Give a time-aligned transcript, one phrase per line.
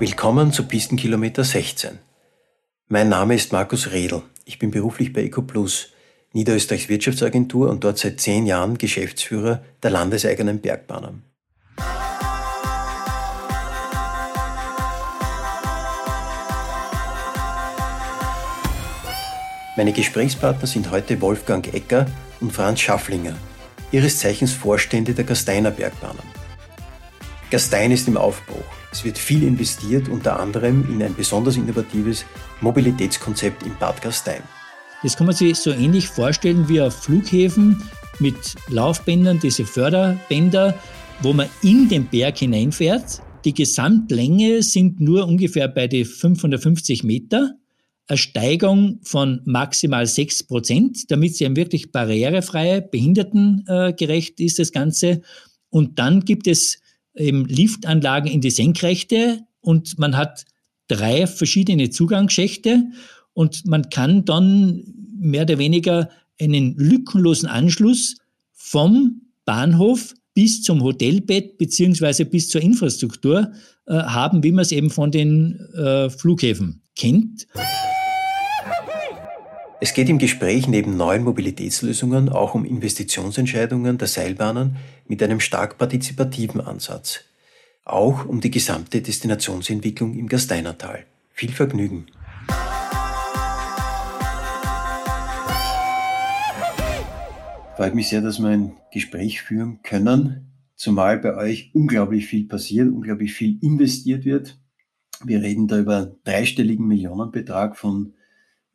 [0.00, 1.98] Willkommen zu Pistenkilometer 16.
[2.86, 4.22] Mein Name ist Markus Redl.
[4.44, 5.88] Ich bin beruflich bei EcoPlus,
[6.32, 11.24] Niederösterreichs Wirtschaftsagentur und dort seit zehn Jahren Geschäftsführer der landeseigenen Bergbahnen.
[19.76, 22.06] Meine Gesprächspartner sind heute Wolfgang Ecker
[22.40, 23.36] und Franz Schafflinger,
[23.90, 26.22] ihres Zeichens Vorstände der Gasteiner Bergbahnen.
[27.50, 28.77] Gastein ist im Aufbruch.
[28.90, 32.24] Es wird viel investiert, unter anderem in ein besonders innovatives
[32.60, 34.42] Mobilitätskonzept in Bad Gastein.
[35.02, 37.82] Das kann man sich so ähnlich vorstellen wie auf Flughäfen
[38.18, 40.74] mit Laufbändern, diese Förderbänder,
[41.22, 43.20] wo man in den Berg hineinfährt.
[43.44, 47.54] Die Gesamtlänge sind nur ungefähr bei den 550 Meter.
[48.08, 55.20] Eine Steigung von maximal 6 Prozent, damit sie wirklich barrierefrei, behindertengerecht ist das Ganze.
[55.70, 56.80] Und dann gibt es
[57.18, 60.44] eben Liftanlagen in die Senkrechte und man hat
[60.88, 62.84] drei verschiedene Zugangsschächte
[63.34, 64.82] und man kann dann
[65.18, 66.08] mehr oder weniger
[66.40, 68.16] einen lückenlosen Anschluss
[68.52, 73.52] vom Bahnhof bis zum Hotelbett beziehungsweise bis zur Infrastruktur
[73.86, 77.46] äh, haben, wie man es eben von den äh, Flughäfen kennt.
[79.80, 84.74] Es geht im Gespräch neben neuen Mobilitätslösungen auch um Investitionsentscheidungen der Seilbahnen
[85.06, 87.20] mit einem stark partizipativen Ansatz.
[87.84, 91.04] Auch um die gesamte Destinationsentwicklung im Gasteinertal.
[91.32, 92.06] Viel Vergnügen!
[97.76, 102.88] Freut mich sehr, dass wir ein Gespräch führen können, zumal bei euch unglaublich viel passiert,
[102.88, 104.58] unglaublich viel investiert wird.
[105.24, 108.14] Wir reden da über dreistelligen Millionenbetrag von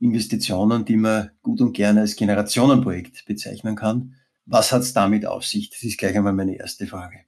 [0.03, 4.15] Investitionen, die man gut und gerne als Generationenprojekt bezeichnen kann.
[4.45, 5.69] Was hat es damit auf sich?
[5.69, 7.21] Das ist gleich einmal meine erste Frage.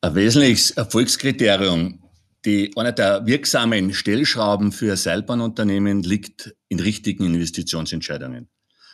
[0.00, 2.02] Ein wesentliches Erfolgskriterium,
[2.44, 8.48] die, einer der wirksamen Stellschrauben für Seilbahnunternehmen liegt in richtigen Investitionsentscheidungen.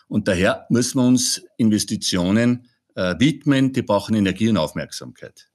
[0.08, 5.48] Und daher müssen wir uns Investitionen äh, widmen, die brauchen Energie und Aufmerksamkeit.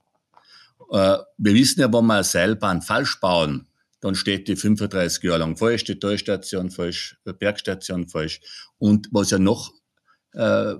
[0.91, 3.68] Äh, wir wissen ja, wenn wir eine Seilbahn falsch bauen,
[4.01, 8.41] dann steht die 35 Jahre lang falsch, die Talstation falsch, die Bergstation falsch.
[8.77, 9.73] Und was ja noch
[10.33, 10.75] äh,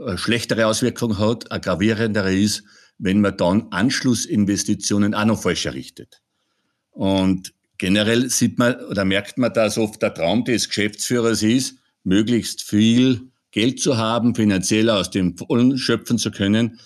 [0.00, 2.64] eine schlechtere Auswirkung hat, eine gravierendere ist,
[2.98, 6.22] wenn man dann Anschlussinvestitionen auch noch falsch errichtet.
[6.90, 12.62] Und generell sieht man oder merkt man, dass oft der Traum des Geschäftsführers ist, möglichst
[12.62, 16.80] viel Geld zu haben, finanziell aus dem Vollen schöpfen zu können.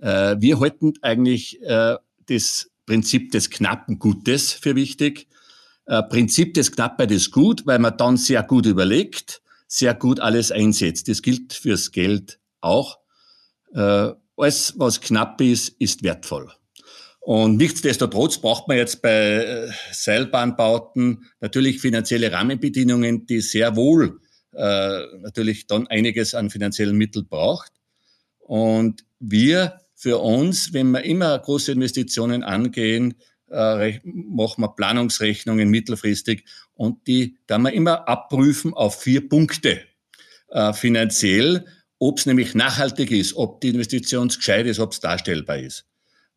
[0.00, 1.96] Äh, wir halten eigentlich äh,
[2.26, 5.28] das Prinzip des knappen Gutes für wichtig.
[5.86, 10.52] Äh, Prinzip des Knappheit ist gut, weil man dann sehr gut überlegt, sehr gut alles
[10.52, 11.08] einsetzt.
[11.08, 12.98] Das gilt fürs Geld auch.
[13.74, 16.50] Äh, alles, was knapp ist, ist wertvoll.
[17.20, 24.20] Und nichtsdestotrotz braucht man jetzt bei äh, Seilbahnbauten natürlich finanzielle Rahmenbedingungen, die sehr wohl
[24.52, 27.70] äh, natürlich dann einiges an finanziellen Mitteln braucht.
[28.40, 33.14] Und wir für uns, wenn wir immer große Investitionen angehen,
[33.52, 39.80] äh, machen wir Planungsrechnungen mittelfristig und die kann man immer abprüfen auf vier Punkte.
[40.48, 41.66] Äh, finanziell,
[42.00, 45.86] ob es nämlich nachhaltig ist, ob die Investition gescheit ist, ob es darstellbar ist.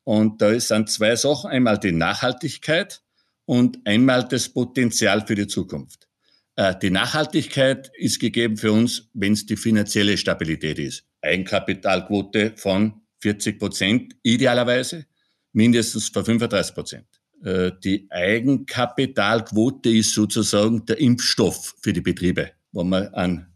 [0.04, 1.50] Und da sind zwei Sachen.
[1.50, 3.02] Einmal die Nachhaltigkeit
[3.46, 6.08] und einmal das Potenzial für die Zukunft.
[6.56, 11.04] Äh, die Nachhaltigkeit ist gegeben für uns, wenn es die finanzielle Stabilität ist.
[11.24, 15.08] Eigenkapitalquote von 40 Prozent idealerweise,
[15.52, 17.08] mindestens bei 35 Prozent.
[17.44, 23.48] Äh, die Eigenkapitalquote ist sozusagen der Impfstoff für die Betriebe, wenn man an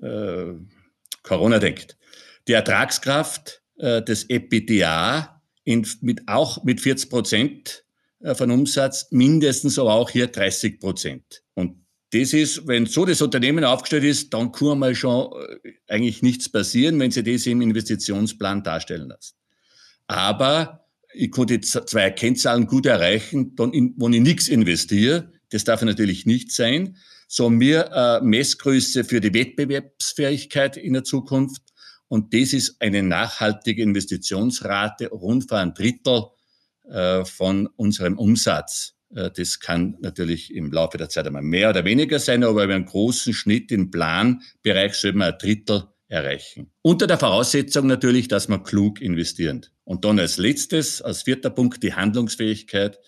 [0.00, 0.54] äh,
[1.22, 1.98] Corona denkt.
[2.46, 7.84] Die Ertragskraft äh, des EPDA in, mit, auch mit 40 Prozent
[8.20, 11.42] äh, von Umsatz, mindestens aber auch hier 30 Prozent.
[12.10, 15.30] Das ist, wenn so das Unternehmen aufgestellt ist, dann kann mal schon
[15.62, 19.34] äh, eigentlich nichts passieren, wenn Sie das im Investitionsplan darstellen lassen.
[20.06, 25.82] Aber ich konnte zwei Kennzahlen gut erreichen, dann in, wenn ich nichts investiere, das darf
[25.82, 26.96] natürlich nicht sein,
[27.26, 31.62] so mir äh, Messgröße für die Wettbewerbsfähigkeit in der Zukunft.
[32.08, 36.24] Und das ist eine nachhaltige Investitionsrate rund für ein Drittel
[36.88, 38.94] äh, von unserem Umsatz.
[39.14, 42.74] Äh, das kann natürlich im Laufe der Zeit einmal mehr oder weniger sein, aber über
[42.74, 46.70] einen großen Schnitt im Planbereich soll man ein Drittel erreichen.
[46.82, 49.66] Unter der Voraussetzung natürlich, dass man klug investieren.
[49.84, 52.98] Und dann als letztes, als vierter Punkt, die Handlungsfähigkeit,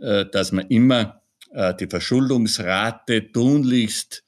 [0.00, 4.22] äh, dass man immer äh, die Verschuldungsrate tunlichst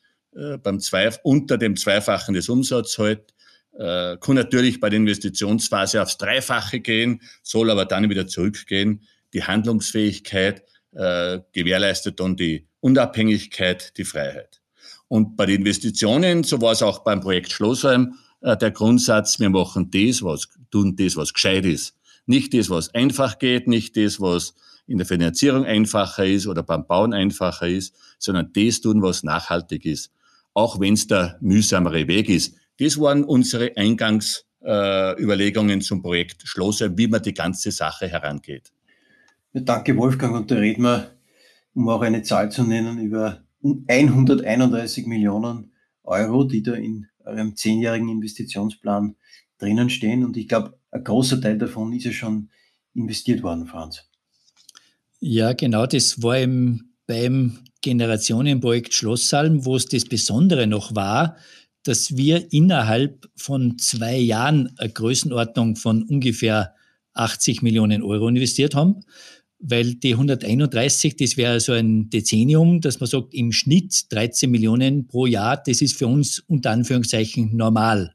[0.63, 3.35] beim Zweif unter dem Zweifachen des Umsatzes hält.
[3.73, 9.03] Kann natürlich bei der Investitionsphase aufs Dreifache gehen, soll aber dann wieder zurückgehen.
[9.33, 10.63] Die Handlungsfähigkeit
[10.93, 14.61] äh, gewährleistet dann die Unabhängigkeit, die Freiheit.
[15.09, 19.51] Und bei den Investitionen, so war es auch beim Projekt Schlossheim, äh, der Grundsatz, wir
[19.51, 21.97] machen das, was, tun das, was gescheit ist.
[22.27, 24.55] Nicht das, was einfach geht, nicht das, was
[24.87, 29.85] in der Finanzierung einfacher ist oder beim Bauen einfacher ist, sondern das tun, was nachhaltig
[29.85, 30.11] ist.
[30.55, 32.55] Auch wenn es der mühsamere Weg ist.
[32.79, 38.73] Das waren unsere Eingangsüberlegungen äh, zum Projekt Schlossheim, wie man die ganze Sache herangeht.
[39.65, 40.35] Danke, Wolfgang.
[40.35, 41.13] Und da reden wir,
[41.75, 45.73] um auch eine Zahl zu nennen, über 131 Millionen
[46.05, 49.17] Euro, die da in eurem zehnjährigen Investitionsplan
[49.59, 50.25] drinnen stehen.
[50.25, 52.51] Und ich glaube, ein großer Teil davon ist ja schon
[52.95, 54.05] investiert worden, Franz.
[55.21, 61.37] Ja, genau, das war im, beim Generationenprojekt Schlossalm, wo es das Besondere noch war,
[61.83, 66.75] dass wir innerhalb von zwei Jahren eine Größenordnung von ungefähr
[67.15, 69.05] 80 Millionen Euro investiert haben
[69.61, 75.09] weil die 131, das wäre so ein Dezennium, dass man sagt, im Schnitt 13 Millionen
[75.09, 78.15] pro Jahr, das ist für uns unter Anführungszeichen normal.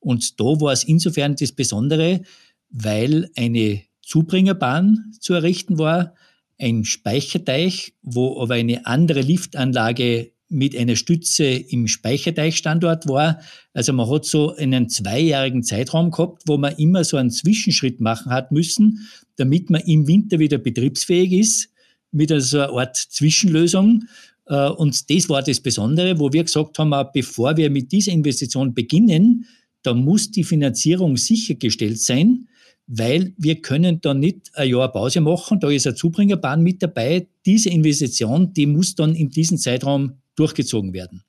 [0.00, 2.22] Und da war es insofern das Besondere,
[2.70, 6.14] weil eine Zubringerbahn zu errichten war,
[6.58, 13.40] ein Speicherteich, wo aber eine andere Liftanlage mit einer Stütze im Speicherteichstandort war.
[13.72, 18.30] Also man hat so einen zweijährigen Zeitraum gehabt, wo man immer so einen Zwischenschritt machen
[18.30, 21.70] hat müssen, damit man im Winter wieder betriebsfähig ist,
[22.12, 24.04] mit so einer Art Zwischenlösung.
[24.46, 28.74] Äh, und das war das Besondere, wo wir gesagt haben, bevor wir mit dieser Investition
[28.74, 29.46] beginnen,
[29.82, 32.46] da muss die Finanzierung sichergestellt sein,
[32.86, 37.26] weil wir können da nicht ein Jahr Pause machen, da ist eine Zubringerbahn mit dabei.
[37.46, 41.24] Diese Investition, die muss dann in diesem Zeitraum durchgezogen werden.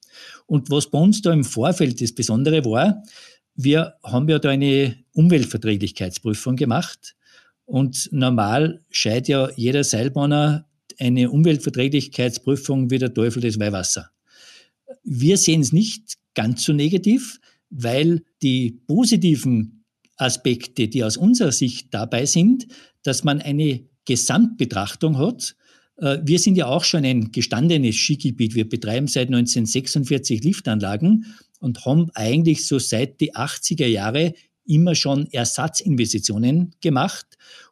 [0.45, 3.03] Und was bei uns da im Vorfeld das Besondere war,
[3.55, 7.15] wir haben ja da eine Umweltverträglichkeitsprüfung gemacht.
[7.65, 10.67] Und normal scheint ja jeder Seilbahner
[10.99, 14.09] eine Umweltverträglichkeitsprüfung wie der Teufel des Weihwasser.
[15.03, 17.39] Wir sehen es nicht ganz so negativ,
[17.69, 19.83] weil die positiven
[20.17, 22.67] Aspekte, die aus unserer Sicht dabei sind,
[23.01, 25.55] dass man eine Gesamtbetrachtung hat
[25.97, 28.55] wir sind ja auch schon ein gestandenes Skigebiet.
[28.55, 31.25] Wir betreiben seit 1946 Liftanlagen
[31.59, 34.33] und haben eigentlich so seit die 80er Jahre
[34.65, 37.25] immer schon Ersatzinvestitionen gemacht.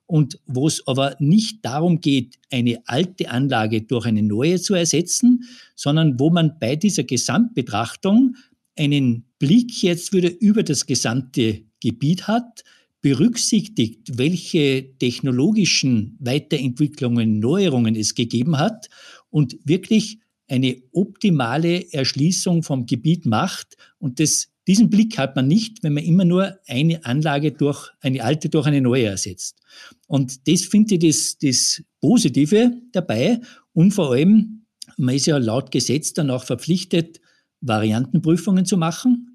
[0.06, 5.45] Und wo es aber nicht darum geht, eine alte Anlage durch eine neue zu ersetzen,
[5.75, 8.35] sondern wo man bei dieser Gesamtbetrachtung
[8.77, 12.63] einen Blick jetzt wieder über das gesamte Gebiet hat,
[13.01, 18.89] berücksichtigt, welche technologischen Weiterentwicklungen, Neuerungen es gegeben hat
[19.30, 23.77] und wirklich eine optimale Erschließung vom Gebiet macht.
[24.00, 28.24] Und das, diesen Blick hat man nicht, wenn man immer nur eine Anlage durch eine
[28.24, 29.62] alte durch eine neue ersetzt.
[30.07, 33.39] Und das finde ich das, das Positive dabei.
[33.74, 34.65] Und vor allem,
[34.98, 37.21] man ist ja laut Gesetz dann auch verpflichtet,
[37.62, 39.31] Variantenprüfungen zu machen.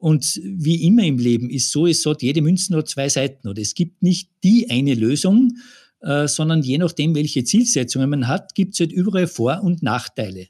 [0.00, 3.46] Und wie immer im Leben ist so, es hat jede Münze nur zwei Seiten.
[3.48, 5.58] Oder es gibt nicht die eine Lösung,
[6.00, 10.48] äh, sondern je nachdem, welche Zielsetzungen man hat, gibt es halt überall Vor- und Nachteile.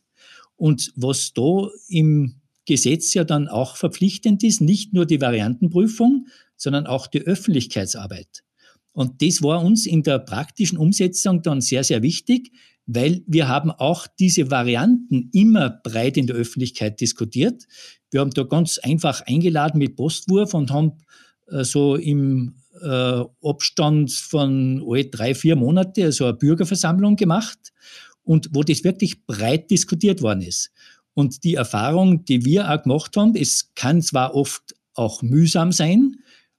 [0.55, 6.87] Und was da im Gesetz ja dann auch verpflichtend ist, nicht nur die Variantenprüfung, sondern
[6.87, 8.45] auch die Öffentlichkeitsarbeit.
[8.93, 12.53] Und das war uns in der praktischen Umsetzung dann sehr, sehr wichtig,
[12.93, 17.65] weil wir haben auch diese Varianten immer breit in der Öffentlichkeit diskutiert.
[18.11, 20.93] Wir haben da ganz einfach eingeladen mit Postwurf und haben
[21.51, 27.59] äh, so im äh, Abstand von alle drei, vier Monate also eine Bürgerversammlung gemacht
[28.25, 30.73] und wo das wirklich breit diskutiert worden ist.
[31.15, 36.17] Und die Erfahrung, die wir auch gemacht haben, es kann zwar oft auch mühsam sein,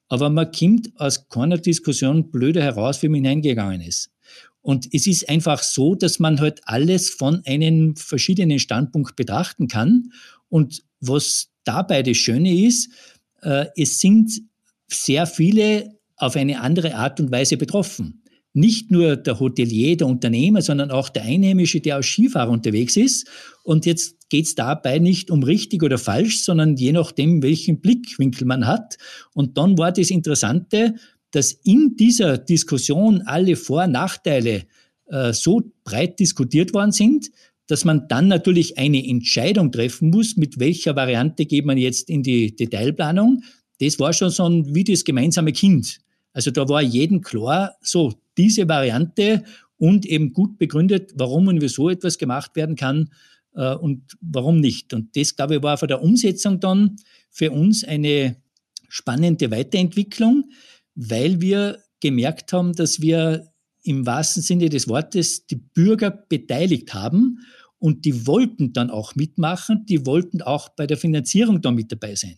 [0.08, 4.12] aber man kommt aus keiner Diskussion blöder heraus, wie man hineingegangen ist.
[4.62, 10.12] Und es ist einfach so, dass man halt alles von einem verschiedenen Standpunkt betrachten kann.
[10.50, 12.92] Und was dabei das Schöne ist,
[13.42, 14.42] äh, es sind
[14.88, 18.24] sehr viele auf eine andere Art und Weise betroffen.
[18.54, 23.28] Nicht nur der Hotelier, der Unternehmer, sondern auch der Einheimische, der als Skifahrer unterwegs ist.
[23.64, 28.46] Und jetzt geht es dabei nicht um richtig oder falsch, sondern je nachdem, welchen Blickwinkel
[28.46, 28.98] man hat.
[29.34, 30.96] Und dann war das Interessante,
[31.32, 34.64] dass in dieser Diskussion alle Vor- und Nachteile
[35.08, 37.32] äh, so breit diskutiert worden sind,
[37.68, 42.22] dass man dann natürlich eine Entscheidung treffen muss, mit welcher Variante geht man jetzt in
[42.22, 43.44] die Detailplanung.
[43.80, 46.00] Das war schon so ein, wie das gemeinsame Kind.
[46.34, 49.44] Also da war jedem klar, so diese Variante
[49.78, 53.10] und eben gut begründet, warum und wieso etwas gemacht werden kann
[53.56, 54.94] äh, und warum nicht.
[54.94, 56.98] Und das, glaube ich, war von der Umsetzung dann
[57.30, 58.36] für uns eine
[58.88, 60.52] spannende Weiterentwicklung,
[60.96, 63.48] weil wir gemerkt haben, dass wir
[63.84, 67.40] im wahrsten Sinne des Wortes die Bürger beteiligt haben
[67.80, 72.16] und die wollten dann auch mitmachen, die wollten auch bei der Finanzierung da mit dabei
[72.16, 72.38] sein.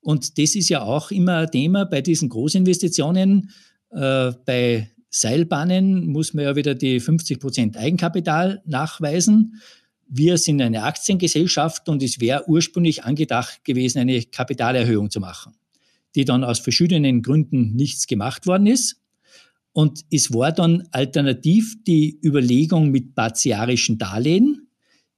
[0.00, 3.50] Und das ist ja auch immer ein Thema bei diesen Großinvestitionen.
[3.90, 9.60] Äh, bei Seilbahnen muss man ja wieder die 50 Prozent Eigenkapital nachweisen.
[10.06, 15.54] Wir sind eine Aktiengesellschaft und es wäre ursprünglich angedacht gewesen, eine Kapitalerhöhung zu machen,
[16.14, 19.00] die dann aus verschiedenen Gründen nichts gemacht worden ist.
[19.72, 24.68] Und es war dann alternativ die Überlegung mit partiarischen Darlehen,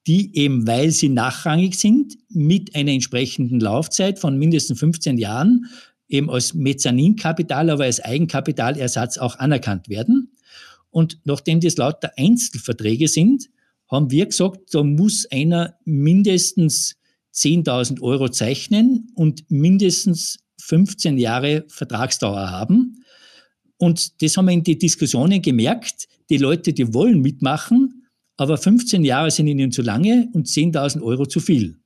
[0.07, 5.67] die eben, weil sie nachrangig sind, mit einer entsprechenden Laufzeit von mindestens 15 Jahren
[6.09, 10.33] eben als Mezzaninkapital, aber als Eigenkapitalersatz auch anerkannt werden.
[10.91, 13.49] Und nachdem das lauter Einzelverträge sind,
[13.89, 16.97] haben wir gesagt, da muss einer mindestens
[17.35, 23.05] 10.000 Euro zeichnen und mindestens 15 Jahre Vertragsdauer haben.
[23.79, 26.07] Und das haben wir in die Diskussionen gemerkt.
[26.31, 31.27] Die Leute, die wollen mitmachen, aber 15 Jahre sind ihnen zu lange und 10.000 Euro
[31.27, 31.79] zu viel.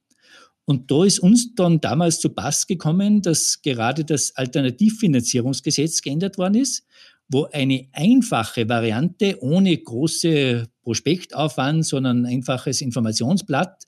[0.66, 6.56] Und da ist uns dann damals zu Pass gekommen, dass gerade das Alternativfinanzierungsgesetz geändert worden
[6.56, 6.84] ist,
[7.28, 13.84] wo eine einfache Variante ohne große Prospektaufwand, sondern ein einfaches Informationsblatt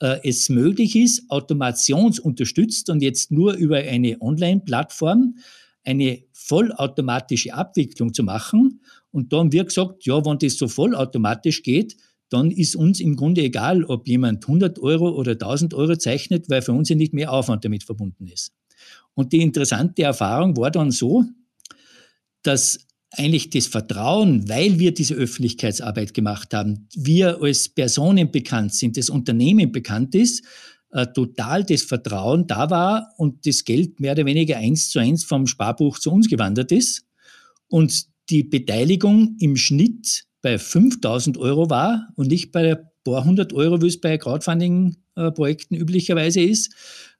[0.00, 5.36] äh, es möglich ist, automationsunterstützt und jetzt nur über eine Online-Plattform
[5.84, 8.80] eine vollautomatische Abwicklung zu machen.
[9.12, 11.96] Und da haben wir gesagt, ja, wenn das so vollautomatisch geht,
[12.28, 16.62] dann ist uns im Grunde egal, ob jemand 100 Euro oder 1000 Euro zeichnet, weil
[16.62, 18.52] für uns ja nicht mehr Aufwand damit verbunden ist.
[19.14, 21.24] Und die interessante Erfahrung war dann so,
[22.42, 28.96] dass eigentlich das Vertrauen, weil wir diese Öffentlichkeitsarbeit gemacht haben, wir als Personen bekannt sind,
[28.96, 30.44] das Unternehmen bekannt ist,
[30.92, 35.24] äh, total das Vertrauen da war und das Geld mehr oder weniger eins zu eins
[35.24, 37.04] vom Sparbuch zu uns gewandert ist
[37.68, 43.52] und die Beteiligung im Schnitt bei 5000 Euro war und nicht bei ein paar hundert
[43.52, 46.72] Euro, wie es bei Crowdfunding-Projekten üblicherweise ist.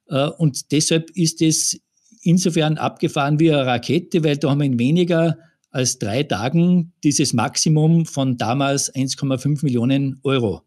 [0.07, 1.79] Äh, und deshalb ist es
[2.21, 5.37] insofern abgefahren wie eine Rakete, weil da haben wir in weniger
[5.71, 10.61] als drei Tagen dieses Maximum von damals 1,5 Millionen Euro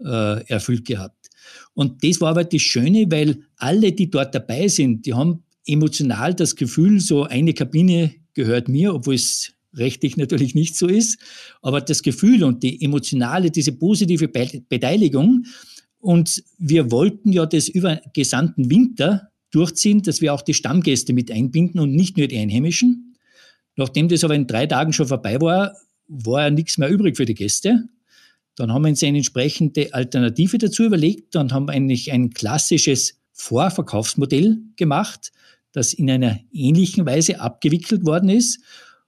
[0.00, 1.28] äh, erfüllt gehabt.
[1.74, 6.34] Und das war aber das Schöne, weil alle, die dort dabei sind, die haben emotional
[6.34, 11.18] das Gefühl, so eine Kabine gehört mir, obwohl es rechtlich natürlich nicht so ist,
[11.62, 15.44] aber das Gefühl und die emotionale, diese positive Beteiligung.
[16.00, 21.30] Und wir wollten ja das über gesamten Winter durchziehen, dass wir auch die Stammgäste mit
[21.30, 23.07] einbinden und nicht nur die Einheimischen.
[23.78, 25.72] Nachdem das aber in drei Tagen schon vorbei war,
[26.08, 27.84] war ja nichts mehr übrig für die Gäste.
[28.56, 34.58] Dann haben wir uns eine entsprechende Alternative dazu überlegt und haben eigentlich ein klassisches Vorverkaufsmodell
[34.74, 35.30] gemacht,
[35.70, 38.58] das in einer ähnlichen Weise abgewickelt worden ist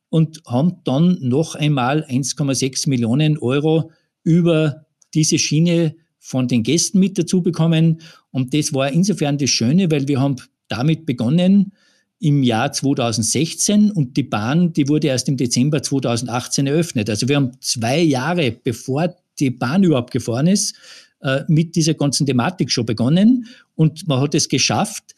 [0.09, 3.91] und haben dann noch einmal 1,6 Millionen Euro
[4.23, 8.01] über diese Schiene von den Gästen mit dazu bekommen.
[8.31, 10.37] Und das war insofern das Schöne, weil wir haben
[10.69, 11.73] damit begonnen
[12.21, 17.09] im Jahr 2016 und die Bahn, die wurde erst im Dezember 2018 eröffnet.
[17.09, 20.75] Also wir haben zwei Jahre, bevor die Bahn überhaupt gefahren ist,
[21.23, 23.47] äh, mit dieser ganzen Thematik schon begonnen.
[23.75, 25.15] Und man hat es geschafft,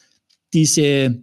[0.53, 1.21] diese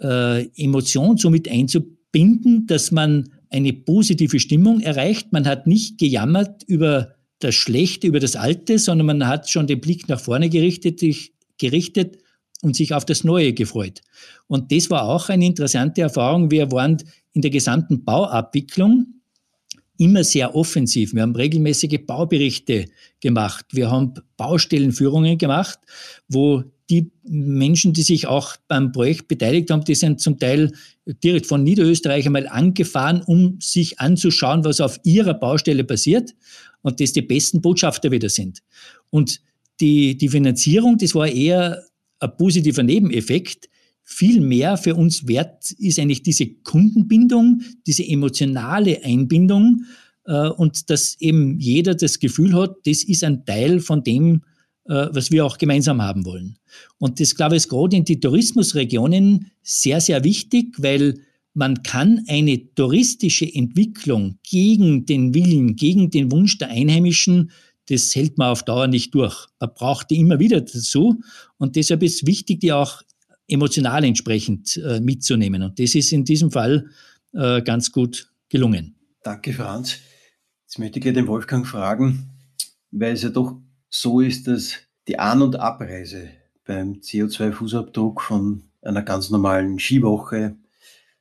[0.00, 5.32] äh, Emotion so mit einzubinden, dass man eine positive Stimmung erreicht.
[5.32, 9.80] Man hat nicht gejammert über das Schlechte, über das Alte, sondern man hat schon den
[9.80, 11.02] Blick nach vorne gerichtet,
[11.58, 12.18] gerichtet
[12.62, 14.00] und sich auf das Neue gefreut.
[14.46, 16.50] Und das war auch eine interessante Erfahrung.
[16.50, 16.98] Wir waren
[17.32, 19.06] in der gesamten Bauabwicklung
[19.98, 21.12] immer sehr offensiv.
[21.12, 22.86] Wir haben regelmäßige Bauberichte
[23.20, 23.66] gemacht.
[23.72, 25.78] Wir haben Baustellenführungen gemacht,
[26.28, 30.72] wo die Menschen, die sich auch beim Projekt beteiligt haben, die sind zum Teil
[31.22, 36.34] direkt von Niederösterreich einmal angefahren, um sich anzuschauen, was auf ihrer Baustelle passiert
[36.82, 38.62] und das die besten Botschafter wieder sind.
[39.10, 39.40] Und
[39.80, 41.84] die, die Finanzierung, das war eher
[42.20, 43.68] ein positiver Nebeneffekt,
[44.10, 49.84] viel mehr für uns wert ist eigentlich diese Kundenbindung, diese emotionale Einbindung
[50.24, 54.42] äh, und dass eben jeder das Gefühl hat, das ist ein Teil von dem,
[54.86, 56.56] äh, was wir auch gemeinsam haben wollen.
[56.96, 61.20] Und das, glaube ich, ist gerade in die Tourismusregionen sehr, sehr wichtig, weil
[61.52, 67.50] man kann eine touristische Entwicklung gegen den Willen, gegen den Wunsch der Einheimischen
[67.88, 69.46] das hält man auf Dauer nicht durch.
[69.60, 71.20] Man braucht die immer wieder dazu.
[71.56, 73.02] Und deshalb ist es wichtig, die auch
[73.48, 75.62] emotional entsprechend äh, mitzunehmen.
[75.62, 76.90] Und das ist in diesem Fall
[77.32, 78.94] äh, ganz gut gelungen.
[79.22, 79.98] Danke, Franz.
[80.64, 82.28] Jetzt möchte ich den Wolfgang fragen,
[82.90, 84.74] weil es ja doch so ist, dass
[85.06, 86.28] die An- und Abreise
[86.66, 90.56] beim CO2-Fußabdruck von einer ganz normalen Skiwoche,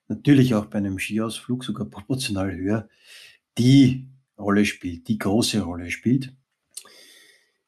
[0.09, 2.89] natürlich auch bei einem Skiausflug sogar proportional höher
[3.57, 4.07] die
[4.37, 6.33] Rolle spielt, die große Rolle spielt.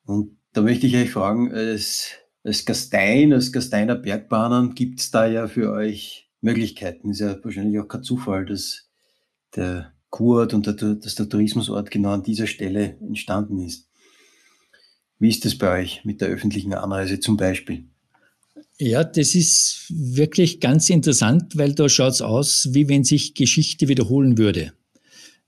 [0.10, 2.13] Und da möchte ich euch fragen, als,
[2.44, 7.12] als Gastein, als Gasteiner Bergbahnen, gibt es da ja für euch Möglichkeiten?
[7.12, 8.89] Ist ja wahrscheinlich auch kein Zufall, dass
[9.56, 13.88] der Kurort und der, dass der Tourismusort genau an dieser Stelle entstanden ist.
[15.20, 17.86] Wie ist das bei euch mit der öffentlichen Anreise zum Beispiel?
[18.80, 23.88] Ja, das ist wirklich ganz interessant, weil da schaut es aus, wie wenn sich Geschichte
[23.88, 24.74] wiederholen würde.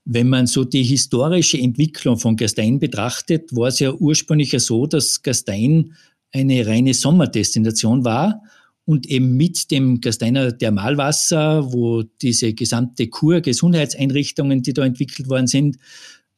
[0.04, 5.22] Wenn man so die historische Entwicklung von Gastein betrachtet, war es ja ursprünglich so, dass
[5.22, 5.94] Gastein
[6.32, 8.42] eine reine Sommerdestination war
[8.84, 15.46] und eben mit dem Gasteiner Thermalwasser, wo diese gesamte Kur Gesundheitseinrichtungen, die da entwickelt worden
[15.46, 15.78] sind,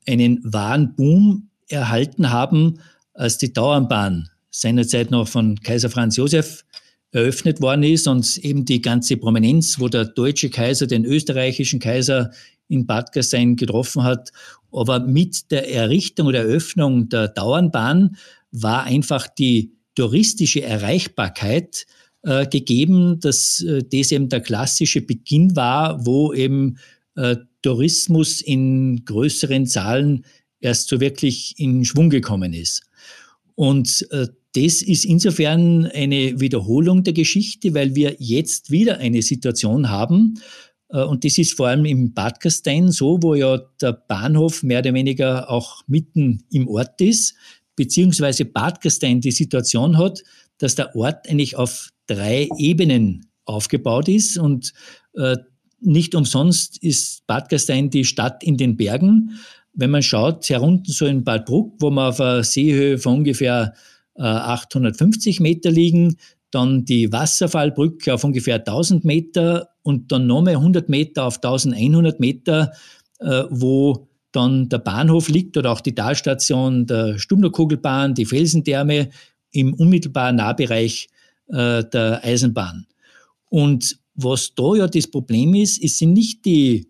[0.07, 2.81] einen wahren Boom erhalten haben,
[3.15, 6.65] als die Dauernbahn seinerzeit noch von Kaiser Franz Josef
[7.13, 12.33] eröffnet worden ist und eben die ganze Prominenz, wo der deutsche Kaiser den österreichischen Kaiser
[12.69, 14.31] in Bad Gastein getroffen hat.
[14.73, 18.17] Aber mit der Errichtung oder Eröffnung der Dauernbahn
[18.51, 21.87] war einfach die touristische Erreichbarkeit
[22.23, 26.79] äh, gegeben, dass äh, das eben der klassische Beginn war, wo eben
[27.17, 30.25] äh, Tourismus in größeren Zahlen
[30.61, 32.83] erst so wirklich in Schwung gekommen ist.
[33.55, 39.91] Und äh, das ist insofern eine Wiederholung der Geschichte, weil wir jetzt wieder eine Situation
[39.91, 40.35] haben,
[41.03, 44.95] und das ist vor allem im Bad Gastein so, wo ja der Bahnhof mehr oder
[44.95, 47.35] weniger auch mitten im Ort ist,
[47.77, 50.23] beziehungsweise Bad Gastein die Situation hat,
[50.59, 54.73] dass der Ort eigentlich auf drei Ebenen aufgebaut ist und
[55.15, 55.37] äh,
[55.81, 59.39] nicht umsonst ist Bad Gastein die Stadt in den Bergen.
[59.73, 63.75] Wenn man schaut, herunten so in Bad Bruck, wo wir auf einer Seehöhe von ungefähr
[64.15, 66.17] äh, 850 Meter liegen,
[66.55, 72.73] dann die Wasserfallbrücke auf ungefähr 1000 Meter und dann nochmal 100 Meter auf 1100 Meter,
[73.21, 79.11] äh, wo dann der Bahnhof liegt oder auch die Talstation der Stumnerkugelbahn, die Felsentherme
[79.53, 81.09] im unmittelbaren Nahbereich
[81.49, 82.87] äh, der Eisenbahn.
[83.49, 86.89] Und was da ja das Problem ist, es sind nicht die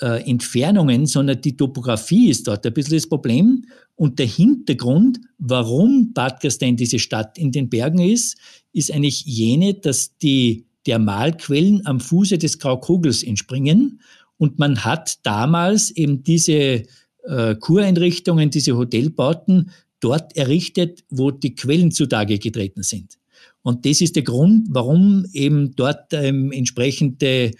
[0.00, 3.64] äh, Entfernungen, sondern die Topografie ist dort ein bisschen das Problem.
[3.96, 8.36] Und der Hintergrund, warum Bad Gastein diese Stadt in den Bergen ist,
[8.72, 14.00] ist eigentlich jene, dass die Thermalquellen am Fuße des Graukogels entspringen.
[14.38, 16.84] Und man hat damals eben diese
[17.24, 23.18] äh, Kureinrichtungen, diese Hotelbauten dort errichtet, wo die Quellen zutage getreten sind.
[23.62, 27.50] Und das ist der Grund, warum eben dort ähm, entsprechende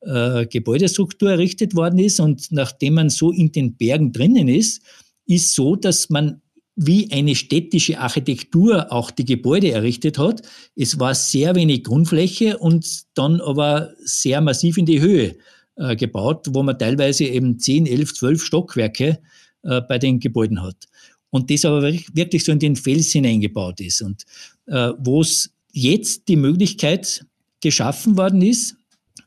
[0.00, 2.20] äh, Gebäudestruktur errichtet worden ist.
[2.20, 4.82] Und nachdem man so in den Bergen drinnen ist,
[5.26, 6.40] ist so, dass man
[6.76, 10.42] wie eine städtische Architektur auch die Gebäude errichtet hat.
[10.76, 15.36] Es war sehr wenig Grundfläche und dann aber sehr massiv in die Höhe
[15.76, 19.18] äh, gebaut, wo man teilweise eben 10, 11, 12 Stockwerke
[19.62, 20.88] äh, bei den Gebäuden hat.
[21.28, 24.00] Und das aber wirklich so in den Fels hineingebaut ist.
[24.00, 24.24] Und
[24.66, 27.24] äh, wo es jetzt die Möglichkeit
[27.60, 28.76] geschaffen worden ist,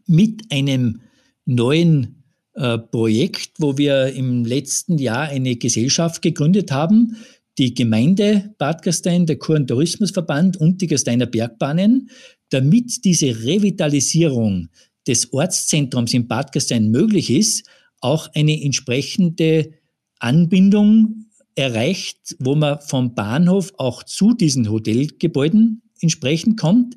[0.07, 1.01] mit einem
[1.45, 7.17] neuen äh, Projekt, wo wir im letzten Jahr eine Gesellschaft gegründet haben,
[7.57, 12.09] die Gemeinde Bad Gastein, der Kur- und Tourismusverband und die Gasteiner Bergbahnen,
[12.49, 14.69] damit diese Revitalisierung
[15.07, 17.67] des Ortszentrums in Bad Gastein möglich ist,
[18.01, 19.71] auch eine entsprechende
[20.19, 26.95] Anbindung erreicht, wo man vom Bahnhof auch zu diesen Hotelgebäuden entsprechend kommt.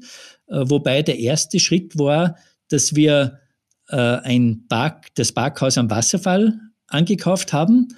[0.48, 2.36] Äh, wobei der erste Schritt war,
[2.68, 3.40] dass wir
[3.88, 7.88] äh, ein Park, das Parkhaus am Wasserfall angekauft haben,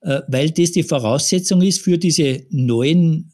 [0.00, 3.32] äh, weil das die Voraussetzung ist für diese neuen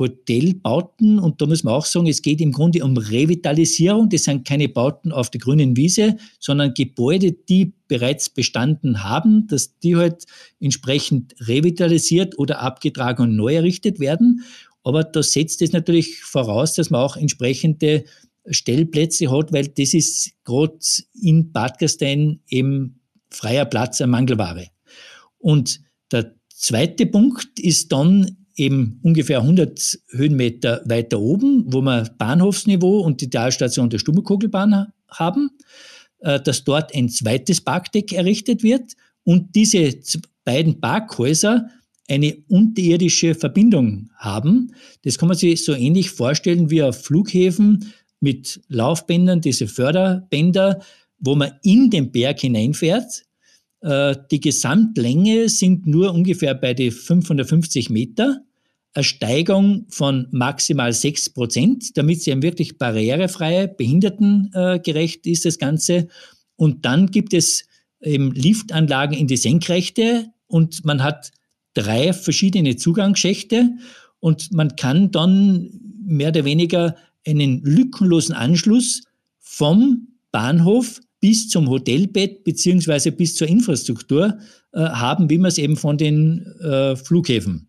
[0.00, 1.18] Hotelbauten.
[1.18, 4.08] Und da muss man auch sagen, es geht im Grunde um Revitalisierung.
[4.08, 9.78] Das sind keine Bauten auf der grünen Wiese, sondern Gebäude, die bereits bestanden haben, dass
[9.78, 10.24] die halt
[10.58, 14.42] entsprechend revitalisiert oder abgetragen und neu errichtet werden.
[14.82, 18.04] Aber da setzt es natürlich voraus, dass man auch entsprechende
[18.50, 20.78] Stellplätze hat, weil das ist gerade
[21.20, 24.66] in Gastein eben freier Platz an Mangelware.
[25.38, 25.80] Und
[26.12, 33.20] der zweite Punkt ist dann eben ungefähr 100 Höhenmeter weiter oben, wo wir Bahnhofsniveau und
[33.20, 35.50] die Talstation der Stummelkugelbahn haben,
[36.20, 38.92] äh, dass dort ein zweites Parkdeck errichtet wird
[39.24, 39.94] und diese
[40.44, 41.68] beiden Parkhäuser
[42.08, 44.74] eine unterirdische Verbindung haben.
[45.04, 50.82] Das kann man sich so ähnlich vorstellen wie auf Flughäfen mit Laufbändern, diese Förderbänder,
[51.18, 53.24] wo man in den Berg hineinfährt.
[53.80, 58.42] Äh, die Gesamtlänge sind nur ungefähr bei die 550 Meter.
[58.92, 66.08] Eine Steigung von maximal 6 Prozent, damit sie wirklich barrierefrei, behindertengerecht ist, das Ganze.
[66.56, 67.66] Und dann gibt es
[68.02, 71.30] eben Liftanlagen in die Senkrechte und man hat
[71.74, 73.70] drei verschiedene Zugangsschächte
[74.18, 75.70] und man kann dann
[76.02, 79.02] mehr oder weniger einen lückenlosen Anschluss
[79.38, 84.38] vom Bahnhof bis zum Hotelbett beziehungsweise bis zur Infrastruktur
[84.72, 87.68] äh, haben, wie man es eben von den äh, Flughäfen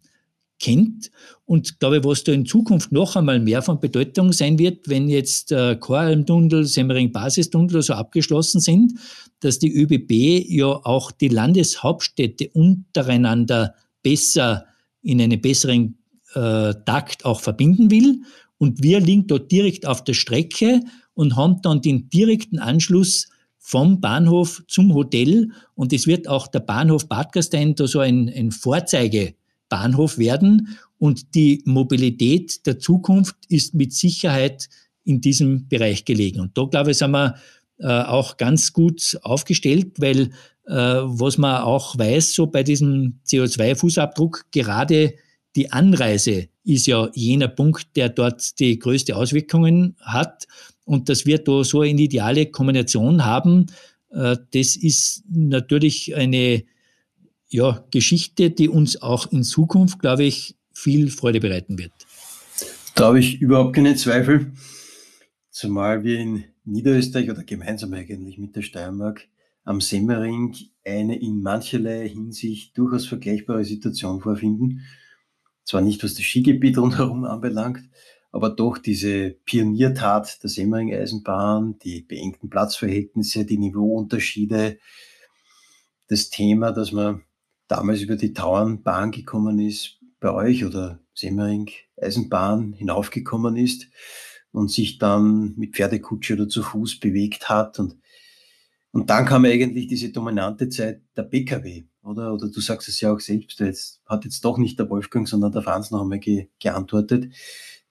[0.59, 1.11] kennt.
[1.45, 5.51] Und glaube, was da in Zukunft noch einmal mehr von Bedeutung sein wird, wenn jetzt
[5.51, 8.93] äh, Choralm-Tunnel, Semmering-Basistunnel so abgeschlossen sind,
[9.41, 14.65] dass die ÖBB ja auch die Landeshauptstädte untereinander besser
[15.01, 15.97] in einen besseren
[16.35, 18.21] äh, Takt auch verbinden will.
[18.61, 20.81] Und wir liegen dort direkt auf der Strecke
[21.15, 25.49] und haben dann den direkten Anschluss vom Bahnhof zum Hotel.
[25.73, 30.77] Und es wird auch der Bahnhof Bad Gastein da so ein, ein Vorzeigebahnhof werden.
[30.99, 34.69] Und die Mobilität der Zukunft ist mit Sicherheit
[35.05, 36.41] in diesem Bereich gelegen.
[36.41, 37.37] Und da, glaube ich, sind wir
[37.79, 40.29] äh, auch ganz gut aufgestellt, weil
[40.67, 45.15] äh, was man auch weiß, so bei diesem CO2-Fußabdruck, gerade
[45.55, 50.47] die Anreise ist ja jener Punkt, der dort die größte Auswirkungen hat.
[50.85, 53.67] Und dass wir da so eine ideale Kombination haben,
[54.11, 56.63] äh, das ist natürlich eine
[57.49, 61.91] ja, Geschichte, die uns auch in Zukunft, glaube ich, viel Freude bereiten wird.
[62.95, 64.53] Da habe ich überhaupt keinen Zweifel,
[65.49, 69.27] zumal wir in Niederösterreich oder gemeinsam eigentlich mit der Steiermark
[69.63, 74.81] am Semmering eine in mancherlei Hinsicht durchaus vergleichbare Situation vorfinden
[75.63, 77.89] zwar nicht was das Skigebiet rundherum anbelangt,
[78.31, 84.79] aber doch diese Pioniertat der Semmering-Eisenbahn, die beengten Platzverhältnisse, die Niveauunterschiede,
[86.07, 87.23] das Thema, dass man
[87.67, 93.87] damals über die Tauernbahn gekommen ist, bei euch oder Semmering-Eisenbahn hinaufgekommen ist
[94.51, 97.79] und sich dann mit Pferdekutsche oder zu Fuß bewegt hat.
[97.79, 97.97] Und,
[98.91, 102.33] und dann kam eigentlich diese dominante Zeit der Pkw oder?
[102.33, 105.51] Oder du sagst es ja auch selbst, jetzt hat jetzt doch nicht der Wolfgang, sondern
[105.51, 107.33] der Franz noch einmal ge geantwortet,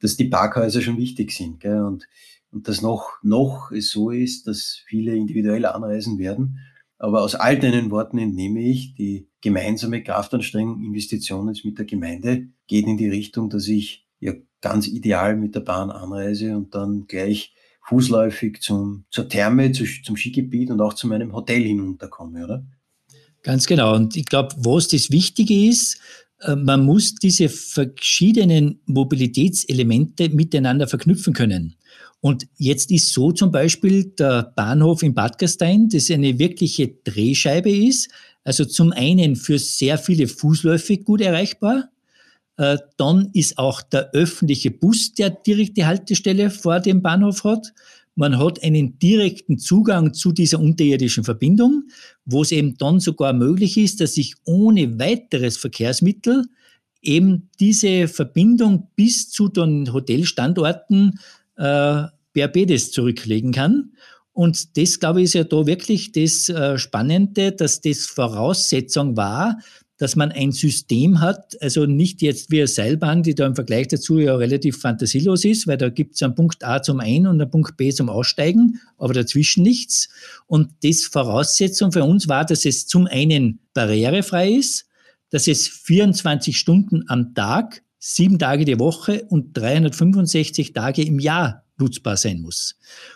[0.00, 1.82] dass die Parkhäuser schon wichtig sind, gell?
[1.82, 2.06] Und,
[2.52, 6.58] und dass noch, noch es so ist, dass viele individuell anreisen werden.
[6.98, 12.86] Aber aus all deinen Worten entnehme ich, die gemeinsame Kraftanstrengung, Investitionen mit der Gemeinde geht
[12.86, 17.54] in die Richtung, dass ich ja ganz ideal mit der Bahn anreise und dann gleich
[17.84, 22.66] fußläufig zum, zur Therme, zu, zum Skigebiet und auch zu meinem Hotel hinunterkomme, oder?
[23.42, 23.94] Ganz genau.
[23.94, 25.98] Und ich glaube, was das Wichtige ist,
[26.40, 31.76] äh, man muss diese verschiedenen Mobilitätselemente miteinander verknüpfen können.
[32.20, 37.70] Und jetzt ist so zum Beispiel der Bahnhof in Bad Gastein, das eine wirkliche Drehscheibe
[37.70, 38.10] ist.
[38.44, 41.88] Also zum einen für sehr viele Fußläufig gut erreichbar.
[42.58, 47.72] Äh, dann ist auch der öffentliche Bus, der direkt die Haltestelle vor dem Bahnhof hat.
[48.20, 51.84] Man hat einen direkten Zugang zu dieser unterirdischen Verbindung,
[52.26, 56.44] wo es eben dann sogar möglich ist, dass ich ohne weiteres Verkehrsmittel
[57.00, 61.18] eben diese Verbindung bis zu den Hotelstandorten
[61.56, 62.02] äh,
[62.34, 63.92] per Bedes zurücklegen kann.
[64.34, 69.56] Und das, glaube ich, ist ja da wirklich das äh, Spannende, dass das Voraussetzung war,
[70.00, 73.88] dass man ein System hat, also nicht jetzt wie eine Seilbahn, die da im Vergleich
[73.88, 77.38] dazu ja relativ fantasielos ist, weil da gibt es einen Punkt A zum Ein- und
[77.38, 80.08] einen Punkt B zum Aussteigen, aber dazwischen nichts.
[80.46, 84.86] Und das Voraussetzung für uns war, dass es zum einen barrierefrei ist,
[85.28, 91.66] dass es 24 Stunden am Tag, sieben Tage die Woche und 365 Tage im Jahr
[91.76, 92.74] nutzbar sein muss.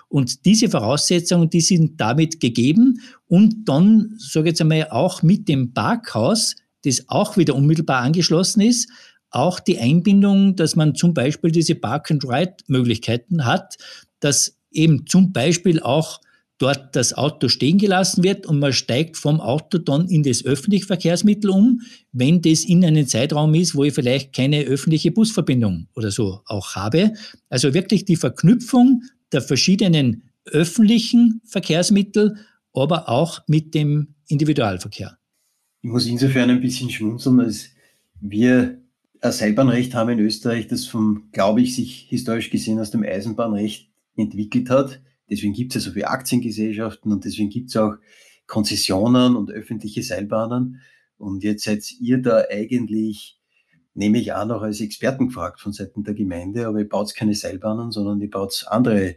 [0.08, 5.48] Und diese Voraussetzungen, die sind damit gegeben und dann, sage ich jetzt einmal, auch mit
[5.48, 8.88] dem Parkhaus das auch wieder unmittelbar angeschlossen ist,
[9.30, 13.76] auch die Einbindung, dass man zum Beispiel diese Park-and-Ride-Möglichkeiten hat,
[14.20, 16.20] dass eben zum Beispiel auch
[16.58, 20.86] dort das Auto stehen gelassen wird und man steigt vom Auto dann in das öffentliche
[20.86, 21.80] Verkehrsmittel um,
[22.12, 26.76] wenn das in einem Zeitraum ist, wo ich vielleicht keine öffentliche Busverbindung oder so auch
[26.76, 27.12] habe.
[27.48, 32.36] Also wirklich die Verknüpfung der verschiedenen öffentlichen Verkehrsmittel,
[32.72, 35.18] aber auch mit dem Individualverkehr.
[35.84, 37.68] Ich muss insofern ein bisschen schmunzeln, als
[38.18, 38.80] wir
[39.20, 43.90] ein Seilbahnrecht haben in Österreich, das vom, glaube ich, sich historisch gesehen aus dem Eisenbahnrecht
[44.16, 45.02] entwickelt hat.
[45.28, 47.96] Deswegen gibt es ja so viele Aktiengesellschaften und deswegen gibt es auch
[48.46, 50.80] Konzessionen und öffentliche Seilbahnen.
[51.18, 53.38] Und jetzt seid ihr da eigentlich,
[53.92, 57.34] nehme ich an, auch als Experten gefragt von Seiten der Gemeinde, aber ihr baut keine
[57.34, 59.16] Seilbahnen, sondern ihr baut andere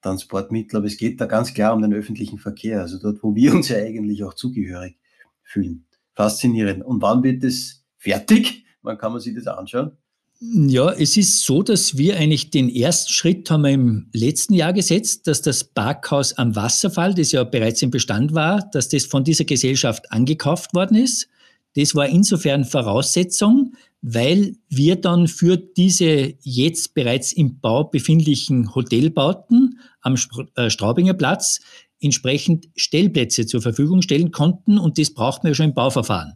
[0.00, 0.76] Transportmittel.
[0.76, 3.68] Aber es geht da ganz klar um den öffentlichen Verkehr, also dort, wo wir uns
[3.68, 4.96] ja eigentlich auch zugehörig
[5.42, 6.84] fühlen faszinierend.
[6.84, 8.64] Und wann wird es fertig?
[8.82, 9.92] Wann kann man sich das anschauen?
[10.40, 14.72] Ja, es ist so, dass wir eigentlich den ersten Schritt haben wir im letzten Jahr
[14.72, 19.24] gesetzt, dass das Parkhaus am Wasserfall, das ja bereits im Bestand war, dass das von
[19.24, 21.28] dieser Gesellschaft angekauft worden ist.
[21.76, 29.80] Das war insofern Voraussetzung, weil wir dann für diese jetzt bereits im Bau befindlichen Hotelbauten
[30.02, 30.16] am
[30.56, 31.60] äh, Straubinger Platz
[32.04, 36.34] entsprechend Stellplätze zur Verfügung stellen konnten und das braucht man ja schon im Bauverfahren.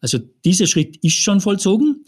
[0.00, 2.04] Also dieser Schritt ist schon vollzogen.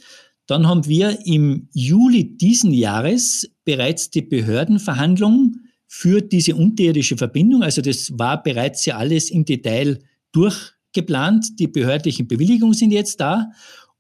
[0.46, 7.62] Dann haben wir im Juli diesen Jahres bereits die Behördenverhandlung für diese unterirdische Verbindung.
[7.62, 10.00] Also das war bereits ja alles im Detail
[10.32, 11.58] durchgeplant.
[11.58, 13.50] Die behördlichen Bewilligungen sind jetzt da.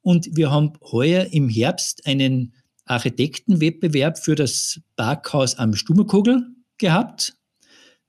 [0.00, 2.54] Und wir haben heuer im Herbst einen
[2.86, 6.46] Architektenwettbewerb für das Parkhaus am Stummerkogel
[6.78, 7.36] gehabt.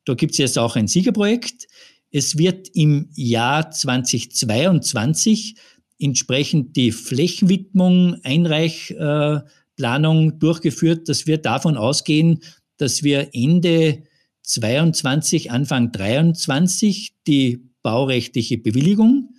[0.06, 1.68] Da gibt es jetzt auch ein Siegerprojekt.
[2.12, 5.56] Es wird im Jahr 2022
[6.00, 12.40] entsprechend die Flächenwidmung, Einreichplanung durchgeführt, dass wir davon ausgehen,
[12.78, 14.04] dass wir Ende
[14.44, 19.30] 22, Anfang 23 die baurechtliche Bewilligung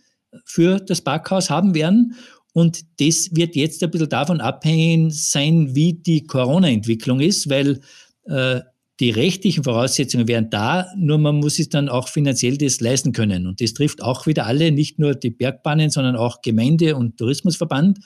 [0.45, 2.15] für das Parkhaus haben werden.
[2.53, 7.81] Und das wird jetzt ein bisschen davon abhängen sein, wie die Corona-Entwicklung ist, weil
[8.27, 8.61] äh,
[9.01, 13.47] die rechtlichen Voraussetzungen wären da, nur man muss es dann auch finanziell das leisten können.
[13.47, 17.99] Und das trifft auch wieder alle, nicht nur die Bergbahnen, sondern auch Gemeinde und Tourismusverband.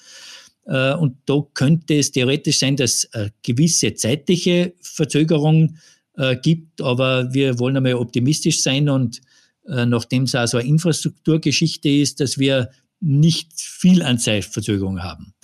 [0.66, 3.08] Äh, und da könnte es theoretisch sein, dass
[3.42, 5.76] gewisse zeitliche Verzögerung
[6.18, 9.20] äh, gibt, aber wir wollen einmal optimistisch sein und
[9.68, 12.70] äh, nachdem es also eine Infrastrukturgeschichte ist, dass wir
[13.00, 15.34] nicht viel an Zeitverzögerung haben.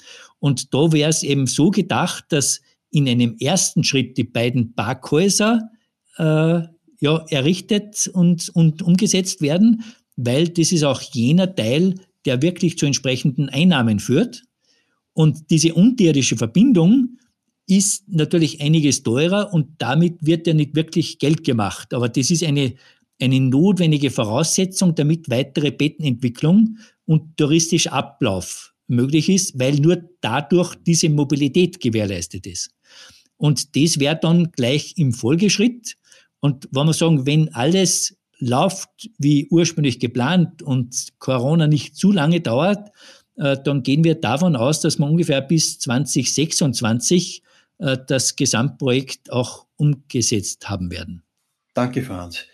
[0.41, 2.61] Und da wäre es eben so gedacht, dass
[2.95, 5.71] in einem ersten Schritt die beiden Parkhäuser
[6.17, 6.63] äh,
[7.01, 9.83] ja, errichtet und, und umgesetzt werden,
[10.17, 14.45] weil das ist auch jener Teil, der wirklich zu entsprechenden Einnahmen führt.
[15.13, 17.19] Und diese unterirdische Verbindung
[17.67, 21.93] ist natürlich einiges teurer und damit wird ja nicht wirklich Geld gemacht.
[21.95, 22.75] Aber das ist eine,
[23.21, 31.09] eine notwendige Voraussetzung, damit weitere Bettenentwicklung und touristischer Ablauf möglich ist, weil nur dadurch diese
[31.09, 32.74] Mobilität gewährleistet ist.
[33.45, 35.99] Und das wäre dann gleich im Folgeschritt.
[36.41, 42.41] Und wenn wir sagen, wenn alles läuft wie ursprünglich geplant und Corona nicht zu lange
[42.41, 42.89] dauert,
[43.37, 47.43] äh, dann gehen wir davon aus, dass wir ungefähr bis 2026
[47.81, 51.23] äh, das Gesamtprojekt auch umgesetzt haben werden.
[51.75, 52.47] Danke, Franz.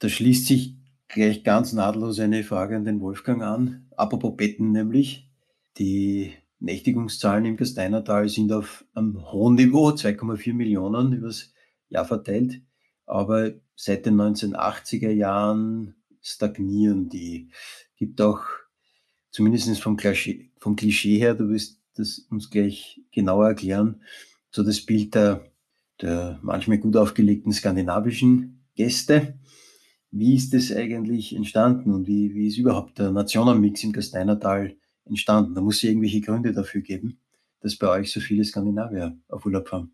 [0.00, 0.74] Da schließt sich
[1.08, 3.86] gleich ganz nahtlos eine Frage an den Wolfgang an.
[3.96, 5.30] Apropos Betten nämlich.
[5.78, 11.52] Die Nächtigungszahlen im Gasteinertal sind auf einem hohen Niveau, 2,4 Millionen übers
[11.88, 12.60] Jahr verteilt.
[13.04, 17.50] Aber seit den 1980er Jahren stagnieren die.
[17.96, 18.40] Gibt auch,
[19.30, 24.02] zumindest vom Klischee, vom Klischee her, du wirst das uns gleich genauer erklären,
[24.50, 25.50] so das Bild der,
[26.00, 29.38] der manchmal gut aufgelegten skandinavischen Gäste.
[30.10, 35.54] Wie ist das eigentlich entstanden und wie, wie ist überhaupt der Nationenmix im Gasteinertal entstanden.
[35.54, 37.18] Da muss es irgendwelche Gründe dafür geben,
[37.60, 39.92] dass bei euch so viele Skandinavier auf Urlaub fahren.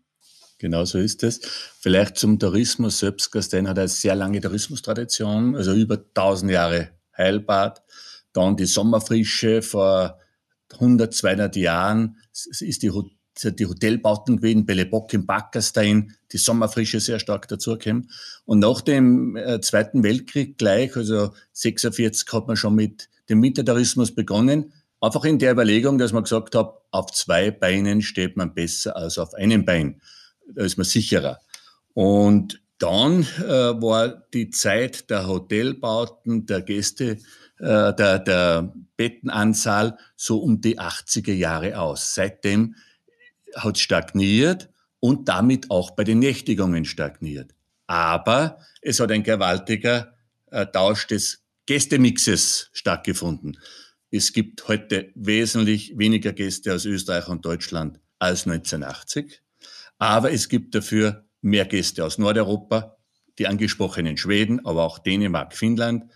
[0.59, 1.41] Genau so ist es.
[1.79, 3.31] Vielleicht zum Tourismus selbst.
[3.31, 7.83] Gastein hat eine sehr lange Tourismustradition, also über 1000 Jahre Heilbad.
[8.31, 10.17] Dann die Sommerfrische vor
[10.71, 12.91] 100, 200 Jahren ist die,
[13.55, 18.09] die Hotelbauten gewesen, Bellebock im Backerstein, die Sommerfrische sehr stark dazugekommen.
[18.45, 24.13] Und nach dem äh, Zweiten Weltkrieg gleich, also 46, hat man schon mit dem Wintertourismus
[24.13, 24.73] begonnen.
[25.03, 29.17] Einfach in der Überlegung, dass man gesagt hat, auf zwei Beinen steht man besser als
[29.17, 30.01] auf einem Bein.
[30.47, 31.41] Da ist man sicherer.
[31.93, 37.17] Und dann äh, war die Zeit der Hotelbauten, der Gäste,
[37.59, 42.15] äh, der, der Bettenanzahl so um die 80er Jahre aus.
[42.15, 42.75] Seitdem
[43.57, 44.69] hat es stagniert
[45.01, 47.53] und damit auch bei den Nächtigungen stagniert.
[47.87, 50.13] Aber es hat ein gewaltiger
[50.49, 53.57] äh, Tausch des Gästemixes stattgefunden.
[54.15, 59.41] Es gibt heute wesentlich weniger Gäste aus Österreich und Deutschland als 1980.
[59.97, 62.97] Aber es gibt dafür mehr Gäste aus Nordeuropa,
[63.39, 66.11] die angesprochenen Schweden, aber auch Dänemark, Finnland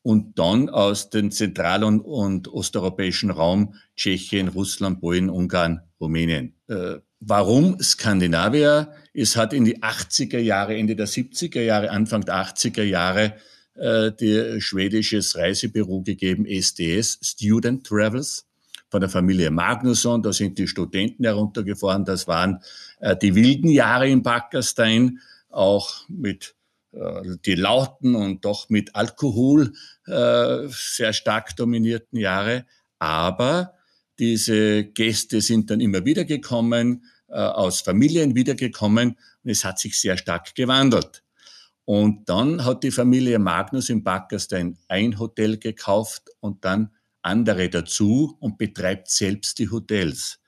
[0.00, 6.54] und dann aus dem zentral- und, und osteuropäischen Raum Tschechien, Russland, Polen, Ungarn, Rumänien.
[6.68, 8.94] Äh, warum Skandinavier?
[9.12, 13.34] Es hat in die 80er Jahre, Ende der 70er Jahre, Anfang der 80er Jahre
[13.74, 18.46] äh, die schwedisches Reisebüro gegeben, SDS, Student Travels,
[18.90, 20.22] von der Familie Magnusson.
[20.22, 22.04] Da sind die Studenten heruntergefahren.
[22.04, 22.60] Das waren
[23.00, 26.54] äh, die wilden Jahre in Backerstein, auch mit
[26.92, 29.72] äh, die lauten und doch mit Alkohol
[30.06, 32.66] äh, sehr stark dominierten Jahre.
[32.98, 33.74] Aber
[34.18, 39.98] Diese Gäste sind dann immer wieder gekommen, äh, aus Familien wiedergekommen und es hat sich
[39.98, 41.21] sehr stark gewandelt.
[41.92, 48.34] Und dann hat die Familie Magnus in Backerstein ein Hotel gekauft und dann andere dazu
[48.40, 50.40] und betreibt selbst die Hotels.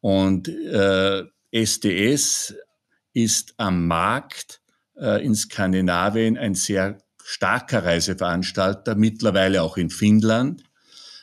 [0.00, 2.56] Und äh, SDS
[3.12, 4.60] ist am Markt
[4.96, 10.64] äh, in Skandinavien ein sehr starker Reiseveranstalter, mittlerweile auch in Finnland.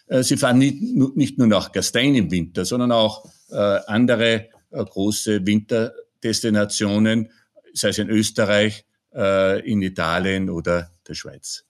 [0.07, 0.81] Äh, sie fahren nicht,
[1.17, 3.55] nicht, nur nach Gastein im Winter, sondern auch äh,
[3.87, 7.29] andere äh, große Winterdestinationen,
[7.73, 11.65] sei es in Österreich, äh, in Italien oder der Schweiz.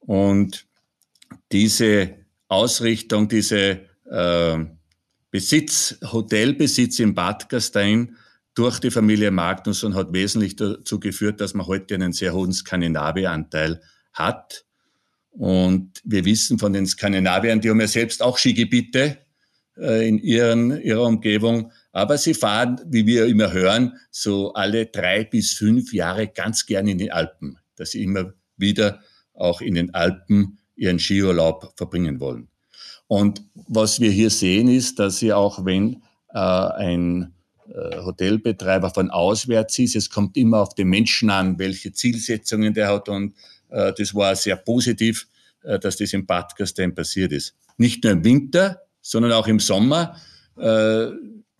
[0.00, 0.66] Und
[1.50, 2.16] diese
[2.48, 3.80] Ausrichtung, diese
[4.10, 4.58] äh,
[5.30, 8.16] Besitz, Hotelbesitz in Bad Gastein
[8.54, 13.80] durch die Familie Magnusson hat wesentlich dazu geführt, dass man heute einen sehr hohen Skandinavieranteil
[14.12, 14.66] hat.
[15.30, 19.18] Und wir wissen von den Skandinaviern, die haben ja selbst auch Skigebiete
[19.78, 25.24] äh, in ihren, ihrer Umgebung, aber sie fahren, wie wir immer hören, so alle drei
[25.24, 29.00] bis fünf Jahre ganz gern in die Alpen, dass sie immer wieder
[29.34, 32.48] auch in den Alpen ihren Skiurlaub verbringen wollen.
[33.06, 36.02] Und was wir hier sehen ist, dass sie auch wenn
[36.32, 37.34] äh, ein
[37.68, 42.88] äh, Hotelbetreiber von auswärts ist, es kommt immer auf den Menschen an, welche Zielsetzungen der
[42.88, 43.34] hat und
[43.68, 45.28] äh, das war sehr positiv,
[45.62, 47.54] äh, dass das in Bad Gastein passiert ist.
[47.76, 50.16] Nicht nur im Winter, sondern auch im Sommer.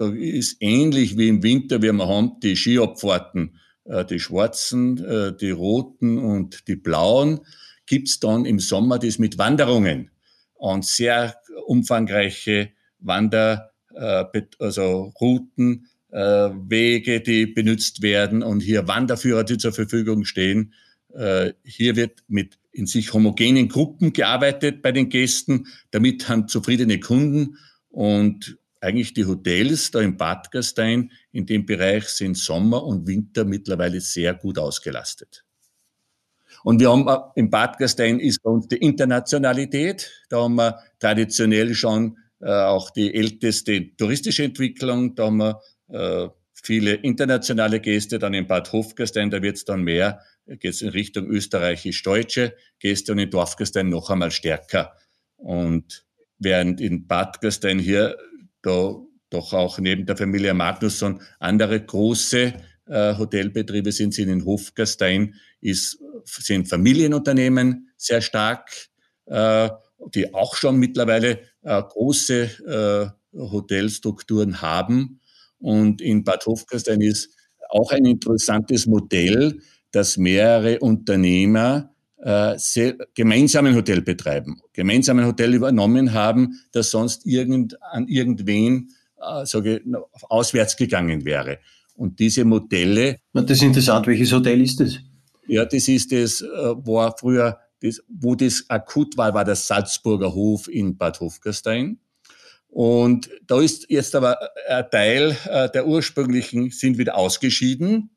[0.03, 5.33] Da ist ähnlich wie im Winter, wie wir haben die Skiabfahrten, äh, die schwarzen, äh,
[5.37, 7.39] die roten und die blauen,
[7.87, 10.11] gibt's dann im Sommer das mit Wanderungen
[10.55, 11.37] und sehr
[11.67, 14.25] umfangreiche Wander, äh,
[14.59, 20.75] also Routen, Wege, die benutzt werden und hier Wanderführer, die zur Verfügung stehen.
[21.65, 25.69] Hier wird mit in sich homogenen Gruppen gearbeitet bei den Gästen.
[25.91, 27.57] Damit haben zufriedene Kunden
[27.89, 33.45] und eigentlich die Hotels da im Bad Gastein in dem Bereich sind Sommer und Winter
[33.45, 35.45] mittlerweile sehr gut ausgelastet.
[36.65, 40.11] Und wir haben äh, im Bad Gastein ist bei uns die Internationalität.
[40.29, 45.15] Da haben wir traditionell schon äh, auch die älteste touristische Entwicklung.
[45.15, 48.19] Da haben wir äh, viele internationale Gäste.
[48.19, 53.13] Dann in Bad Hofgastein, da wird es dann mehr, geht es in Richtung österreichisch-deutsche Gäste
[53.13, 54.97] und in Dorfgastein noch einmal stärker.
[55.37, 56.05] Und
[56.39, 58.17] während in Bad Gastein hier
[58.63, 58.97] da
[59.31, 62.53] doch auch neben der Familie Magnusson andere große
[62.87, 68.71] äh, Hotelbetriebe sind, sind in Hofgastein ist sind Familienunternehmen sehr stark,
[69.27, 69.71] äh,
[70.15, 75.21] die auch schon mittlerweile äh, große äh, Hotelstrukturen haben.
[75.59, 77.35] Und in Bad Hofgastein ist
[77.71, 79.59] auch ein interessantes Modell,
[79.93, 81.92] dass mehrere Unternehmer
[82.23, 82.57] äh,
[83.15, 89.45] gemeinsam ein Hotel betreiben, gemeinsam ein Hotel übernommen haben, das sonst irgend, an irgendwen äh,
[89.45, 89.83] sage,
[90.29, 91.59] auswärts gegangen wäre.
[91.95, 93.19] Und diese Modelle.
[93.33, 94.07] Das ist interessant.
[94.07, 94.99] Welches Hotel ist das?
[95.47, 100.33] Ja, das ist das, äh, war früher, das, wo das akut war, war der Salzburger
[100.33, 101.99] Hof in Bad Hofgastein.
[102.69, 108.11] Und da ist jetzt aber ein Teil äh, der ursprünglichen sind wieder ausgeschieden,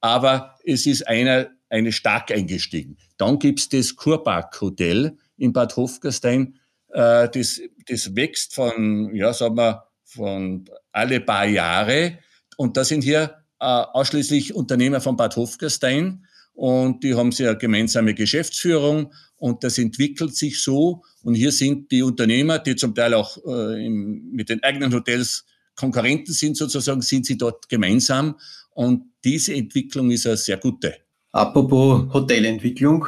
[0.00, 2.96] aber es ist einer, eine stark eingestiegen.
[3.16, 6.58] Dann gibt's das Kurpark Hotel in Bad Hofgastein.
[6.88, 12.18] Äh, das, das wächst von, ja, sagen wir, von alle paar Jahre.
[12.56, 19.12] Und da sind hier ausschließlich Unternehmer von Bad Hofgastein und die haben sehr gemeinsame Geschäftsführung
[19.36, 21.02] und das entwickelt sich so.
[21.22, 25.44] Und hier sind die Unternehmer, die zum Teil auch äh, im, mit den eigenen Hotels
[25.76, 28.36] Konkurrenten sind sozusagen, sind sie dort gemeinsam.
[28.70, 30.96] Und diese Entwicklung ist eine sehr gute.
[31.32, 33.06] Apropos Hotelentwicklung,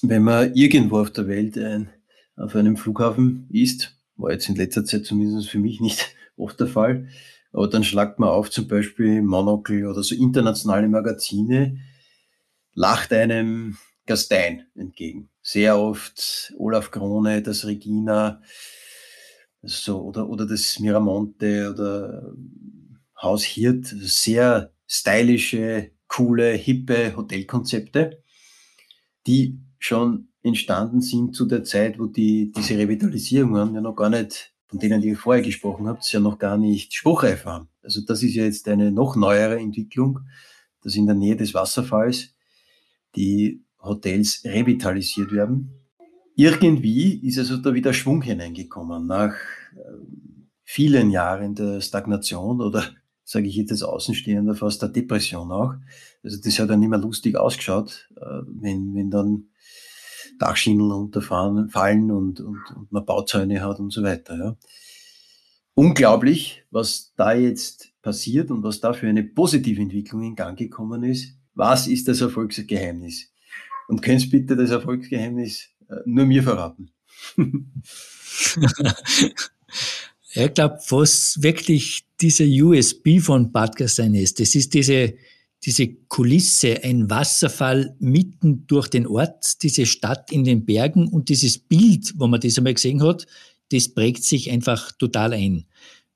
[0.00, 1.90] wenn man irgendwo auf der Welt ein,
[2.36, 6.68] auf einem Flughafen ist, war jetzt in letzter Zeit zumindest für mich nicht oft der
[6.68, 7.08] Fall,
[7.52, 11.78] aber dann schlagt man auf zum Beispiel Monocle oder so internationale Magazine,
[12.72, 15.28] lacht einem Gastein entgegen.
[15.42, 18.40] Sehr oft Olaf Krone, das Regina,
[19.60, 22.32] so, oder, oder das Miramonte oder
[23.20, 28.22] Haus Hirt, sehr stylische, coole, hippe Hotelkonzepte,
[29.26, 34.52] die schon entstanden sind zu der Zeit, wo die, diese Revitalisierungen ja noch gar nicht,
[34.66, 37.68] von denen die ihr vorher gesprochen habt, ja noch gar nicht spruchreif waren.
[37.82, 40.20] Also das ist ja jetzt eine noch neuere Entwicklung,
[40.82, 42.34] dass in der Nähe des Wasserfalls
[43.16, 45.70] die Hotels revitalisiert werden.
[46.36, 49.34] Irgendwie ist also da wieder Schwung hineingekommen nach
[49.76, 49.80] äh,
[50.62, 52.84] vielen Jahren der Stagnation oder
[53.24, 55.74] sage ich jetzt als Außenstehender fast der Depression auch.
[56.22, 59.48] Also das hat dann nicht mehr lustig ausgeschaut, äh, wenn, wenn dann
[60.38, 64.36] Dachschindeln unterfahren fallen und, und, und man Bauzäune hat und so weiter.
[64.36, 64.56] Ja.
[65.74, 71.04] unglaublich, was da jetzt passiert und was da für eine positive Entwicklung in Gang gekommen
[71.04, 71.36] ist.
[71.54, 73.30] Was ist das Erfolgsgeheimnis?
[73.88, 76.90] Und könntest bitte das Erfolgsgeheimnis äh, nur mir verraten?
[80.34, 85.14] ich glaube, was wirklich dieser USB von Bad Gastein ist, das ist diese,
[85.64, 91.58] diese Kulisse, ein Wasserfall mitten durch den Ort, diese Stadt in den Bergen und dieses
[91.58, 93.26] Bild, wo man das einmal gesehen hat,
[93.70, 95.66] das prägt sich einfach total ein.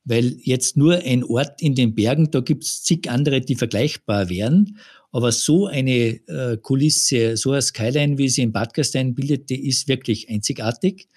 [0.05, 4.29] Weil jetzt nur ein Ort in den Bergen, da gibt es zig andere, die vergleichbar
[4.29, 4.79] wären.
[5.11, 9.67] Aber so eine äh, Kulisse, so eine Skyline, wie sie in Bad Gastein bildet, die
[9.67, 11.09] ist wirklich einzigartig.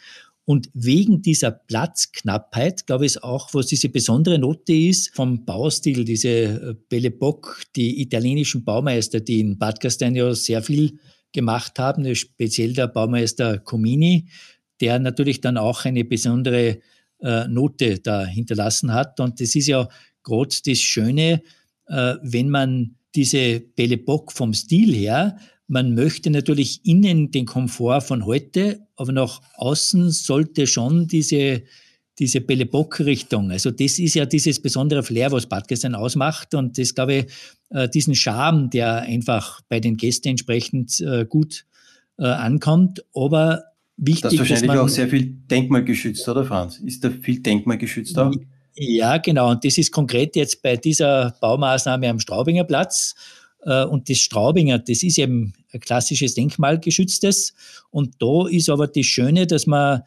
[0.50, 6.30] Und wegen dieser Platzknappheit, glaube ich auch, was diese besondere Note ist vom Baustil, diese
[6.30, 10.98] äh, Belle Epoque, die italienischen Baumeister, die in Bad Gastein ja sehr viel
[11.34, 14.28] gemacht haben, speziell der Baumeister Comini,
[14.82, 16.80] der natürlich dann auch eine besondere
[17.22, 19.20] äh, Note da hinterlassen hat.
[19.20, 19.88] Und das ist ja
[20.24, 21.44] gerade das Schöne,
[21.90, 25.38] äh, wenn man diese Belle Epoque vom Stil her
[25.70, 31.62] man möchte natürlich innen den Komfort von heute, aber nach außen sollte schon diese,
[32.18, 36.78] diese Belle Epoque-Richtung, also das ist ja dieses besondere Flair, was Bad Gastein ausmacht und
[36.78, 37.26] das, glaube ich,
[37.70, 41.66] äh, diesen Charme, der einfach bei den Gästen entsprechend äh, gut
[42.18, 43.64] äh, ankommt, aber
[43.96, 46.80] wichtig Das ist wahrscheinlich auch sehr viel denkmalgeschützt, oder Franz?
[46.80, 48.32] Ist da viel denkmalgeschützt da?
[48.74, 49.52] Ja, genau.
[49.52, 53.14] Und das ist konkret jetzt bei dieser Baumaßnahme am Straubinger Platz.
[53.62, 57.54] Äh, und das Straubinger, das ist eben ein klassisches Denkmalgeschütztes.
[57.92, 60.02] Und da ist aber das Schöne, dass man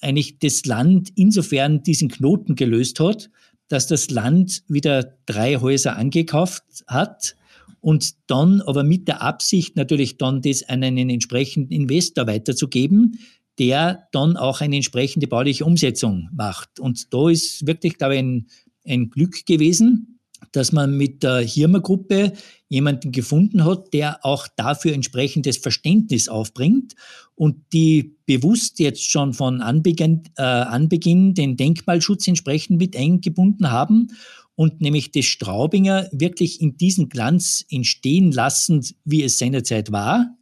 [0.00, 3.30] eigentlich das Land insofern diesen Knoten gelöst hat,
[3.68, 7.36] dass das Land wieder drei Häuser angekauft hat
[7.80, 13.18] und dann aber mit der Absicht natürlich dann das an einen entsprechenden Investor weiterzugeben,
[13.58, 16.80] der dann auch eine entsprechende bauliche Umsetzung macht.
[16.80, 18.46] Und da ist wirklich, glaube ich, ein,
[18.86, 20.11] ein Glück gewesen,
[20.52, 22.32] dass man mit der Hirmer-Gruppe
[22.68, 26.94] jemanden gefunden hat, der auch dafür entsprechendes Verständnis aufbringt
[27.34, 34.08] und die bewusst jetzt schon von Anbeginn, äh, Anbeginn den Denkmalschutz entsprechend mit eingebunden haben
[34.54, 40.36] und nämlich das Straubinger wirklich in diesen Glanz entstehen lassen, wie es seinerzeit war.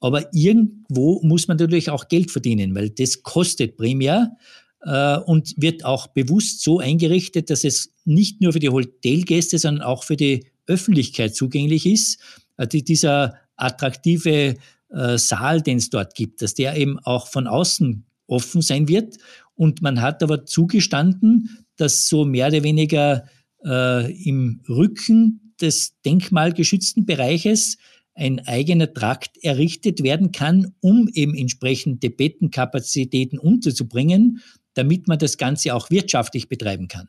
[0.00, 4.36] Aber irgendwo muss man natürlich auch Geld verdienen, weil das kostet primär
[4.82, 10.04] und wird auch bewusst so eingerichtet, dass es nicht nur für die Hotelgäste, sondern auch
[10.04, 12.18] für die Öffentlichkeit zugänglich ist.
[12.56, 14.56] Also dieser attraktive
[14.90, 19.18] äh, Saal, den es dort gibt, dass der eben auch von außen offen sein wird.
[19.54, 23.24] Und man hat aber zugestanden, dass so mehr oder weniger
[23.64, 27.76] äh, im Rücken des denkmalgeschützten Bereiches
[28.14, 34.40] ein eigener Trakt errichtet werden kann, um eben entsprechende Bettenkapazitäten unterzubringen,
[34.74, 37.08] damit man das Ganze auch wirtschaftlich betreiben kann.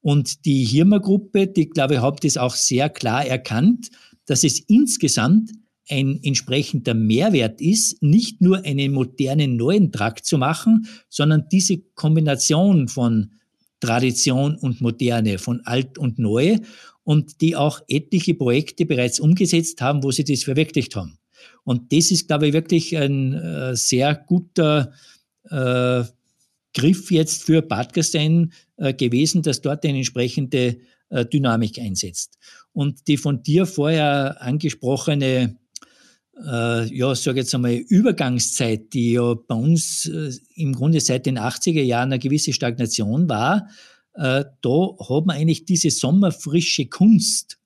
[0.00, 3.90] Und die Hirmer-Gruppe, die glaube ich, hat das auch sehr klar erkannt,
[4.26, 5.52] dass es insgesamt
[5.88, 12.88] ein entsprechender Mehrwert ist, nicht nur einen modernen neuen Trakt zu machen, sondern diese Kombination
[12.88, 13.32] von
[13.80, 16.58] Tradition und Moderne, von alt und neu
[17.04, 21.18] und die auch etliche Projekte bereits umgesetzt haben, wo sie das verwirklicht haben.
[21.64, 24.92] Und das ist, glaube ich, wirklich ein äh, sehr guter
[25.50, 26.04] äh,
[26.74, 30.78] Griff jetzt für Gastein äh, gewesen, dass dort eine entsprechende
[31.10, 32.38] äh, Dynamik einsetzt.
[32.72, 35.56] Und die von dir vorher angesprochene
[36.44, 40.10] äh, ja, sage jetzt einmal, Übergangszeit, die ja bei uns
[40.54, 43.68] im Grunde seit den 80er Jahren eine gewisse Stagnation war,
[44.14, 47.58] da hat man eigentlich diese sommerfrische Kunst,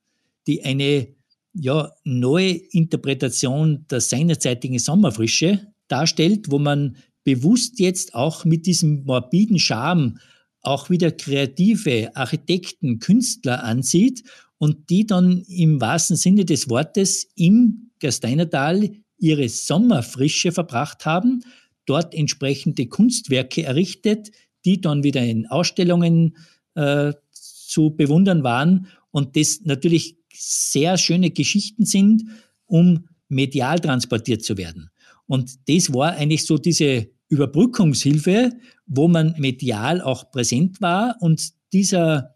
[0.47, 1.07] die eine
[1.53, 6.97] ja, neue Interpretation der seinerzeitigen Sommerfrische darstellt, wo man
[7.27, 10.17] bewusst jetzt auch mit diesem morbiden Charme
[10.61, 14.23] auch wieder kreative Architekten, Künstler ansieht
[14.59, 21.43] und die dann im wahrsten Sinne des Wortes im Gasteinertal ihre Sommerfrische verbracht haben,
[21.85, 24.31] dort entsprechende Kunstwerke errichtet,
[24.63, 26.37] die dann wieder in Ausstellungen
[26.75, 32.23] äh, zu bewundern waren und das natürlich sehr schöne Geschichten sind,
[32.67, 34.91] um medial transportiert zu werden.
[35.27, 38.51] Und das war eigentlich so diese Überbrückungshilfe,
[38.85, 42.35] wo man medial auch präsent war und dieser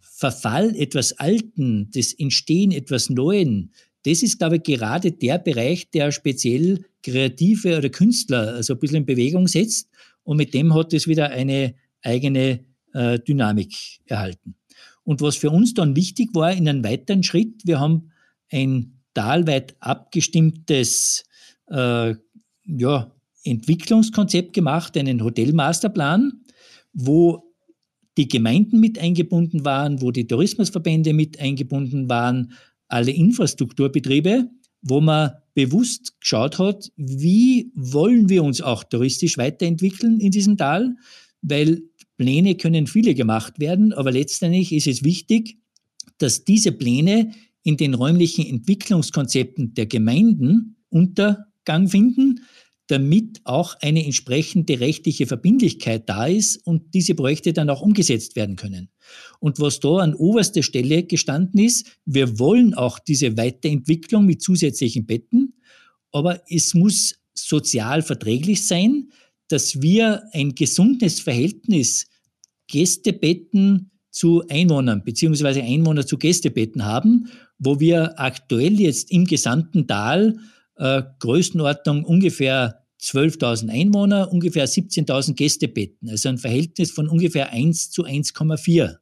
[0.00, 3.72] Verfall etwas Alten, das Entstehen etwas Neuen,
[4.04, 8.98] das ist, glaube ich, gerade der Bereich, der speziell Kreative oder Künstler also ein bisschen
[8.98, 9.88] in Bewegung setzt.
[10.24, 12.64] Und mit dem hat es wieder eine eigene
[12.94, 13.74] äh, Dynamik
[14.06, 14.56] erhalten.
[15.04, 18.10] Und was für uns dann wichtig war in einem weiteren Schritt, wir haben
[18.50, 21.24] ein talweit abgestimmtes
[21.68, 22.14] äh,
[22.78, 23.12] ja,
[23.44, 26.32] Entwicklungskonzept gemacht, einen Hotelmasterplan,
[26.92, 27.52] wo
[28.16, 32.52] die Gemeinden mit eingebunden waren, wo die Tourismusverbände mit eingebunden waren,
[32.88, 34.50] alle Infrastrukturbetriebe,
[34.82, 40.96] wo man bewusst geschaut hat, wie wollen wir uns auch touristisch weiterentwickeln in diesem Tal,
[41.40, 41.82] weil
[42.16, 45.58] Pläne können viele gemacht werden, aber letztendlich ist es wichtig,
[46.18, 52.40] dass diese Pläne in den räumlichen Entwicklungskonzepten der Gemeinden Untergang finden,
[52.92, 58.56] damit auch eine entsprechende rechtliche Verbindlichkeit da ist und diese Projekte dann auch umgesetzt werden
[58.56, 58.90] können.
[59.40, 65.06] Und was da an oberster Stelle gestanden ist, wir wollen auch diese Weiterentwicklung mit zusätzlichen
[65.06, 65.54] Betten,
[66.12, 69.08] aber es muss sozial verträglich sein,
[69.48, 72.06] dass wir ein gesundes Verhältnis
[72.68, 80.38] Gästebetten zu Einwohnern beziehungsweise Einwohner zu Gästebetten haben, wo wir aktuell jetzt im gesamten Tal
[80.76, 88.04] äh, Größenordnung ungefähr 12.000 Einwohner, ungefähr 17.000 Gästebetten, also ein Verhältnis von ungefähr 1 zu
[88.04, 88.96] 1,4.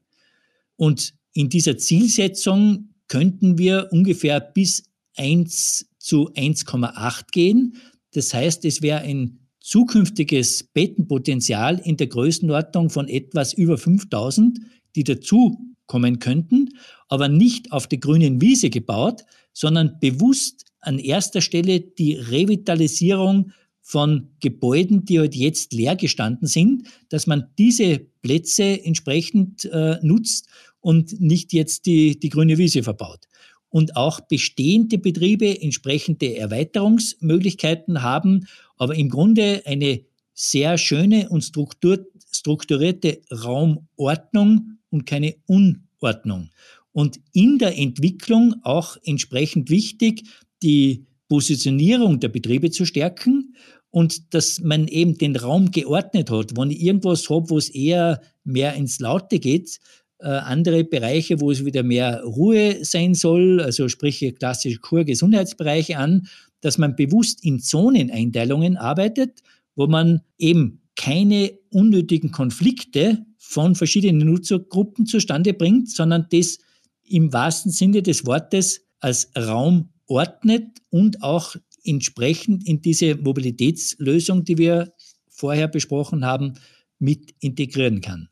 [0.77, 4.85] Und in dieser Zielsetzung könnten wir ungefähr bis
[5.17, 7.77] 1 zu 1,8 gehen.
[8.13, 14.59] Das heißt, es wäre ein zukünftiges Bettenpotenzial in der Größenordnung von etwas über 5000,
[14.97, 16.71] die dazukommen könnten,
[17.09, 23.53] aber nicht auf der grünen Wiese gebaut, sondern bewusst an erster Stelle die Revitalisierung
[23.91, 30.47] von Gebäuden, die halt jetzt leer gestanden sind, dass man diese Plätze entsprechend äh, nutzt
[30.79, 33.27] und nicht jetzt die, die grüne Wiese verbaut.
[33.69, 40.03] Und auch bestehende Betriebe entsprechende Erweiterungsmöglichkeiten haben, aber im Grunde eine
[40.35, 46.51] sehr schöne und strukturierte Raumordnung und keine Unordnung.
[46.93, 50.29] Und in der Entwicklung auch entsprechend wichtig,
[50.63, 53.55] die Positionierung der Betriebe zu stärken
[53.91, 56.57] und dass man eben den Raum geordnet hat.
[56.57, 59.79] Wenn ich irgendwas habe, wo es eher mehr ins Laute geht,
[60.19, 66.29] äh, andere Bereiche, wo es wieder mehr Ruhe sein soll, also sprich klassische Kur-Gesundheitsbereiche an,
[66.61, 69.41] dass man bewusst in Zoneneinteilungen arbeitet,
[69.75, 76.59] wo man eben keine unnötigen Konflikte von verschiedenen Nutzergruppen zustande bringt, sondern das
[77.03, 84.59] im wahrsten Sinne des Wortes als Raum ordnet und auch entsprechend in diese Mobilitätslösung, die
[84.59, 84.93] wir
[85.29, 86.55] vorher besprochen haben,
[86.99, 88.29] mit integrieren kann.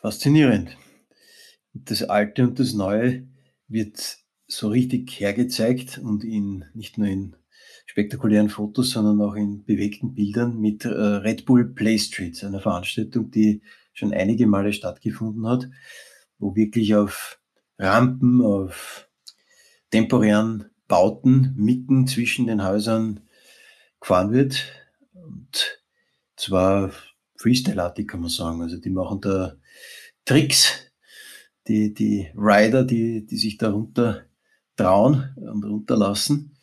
[0.00, 0.76] Faszinierend.
[1.72, 3.28] Das Alte und das Neue
[3.68, 7.36] wird so richtig hergezeigt und in, nicht nur in
[7.86, 13.30] spektakulären Fotos, sondern auch in bewegten Bildern mit äh, Red Bull Play Streets, einer Veranstaltung,
[13.30, 15.68] die schon einige Male stattgefunden hat,
[16.38, 17.40] wo wirklich auf
[17.78, 19.08] Rampen, auf
[19.90, 23.20] temporären Bauten mitten zwischen den Häusern
[24.00, 24.64] gefahren wird.
[25.12, 25.80] Und
[26.36, 26.90] zwar
[27.36, 28.62] Freestyle-artig kann man sagen.
[28.62, 29.54] Also die machen da
[30.24, 30.90] Tricks,
[31.68, 34.24] die, die Rider, die, die sich darunter
[34.76, 36.56] trauen und runterlassen.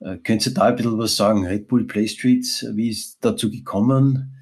[0.00, 1.46] Äh, könnt ihr da ein bisschen was sagen?
[1.46, 4.36] Red Bull Play Streets, wie ist dazu gekommen?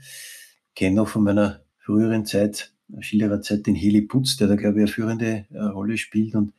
[0.69, 4.83] Ich kenne noch von meiner früheren Zeit, Schillererzeit, den Heli Putz, der da, glaube ich,
[4.83, 6.53] eine führende äh, Rolle spielt und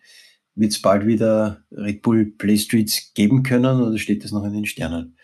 [0.56, 4.54] wird es bald wieder Red Bull Play Streets geben können oder steht das noch in
[4.54, 5.16] den Sternen?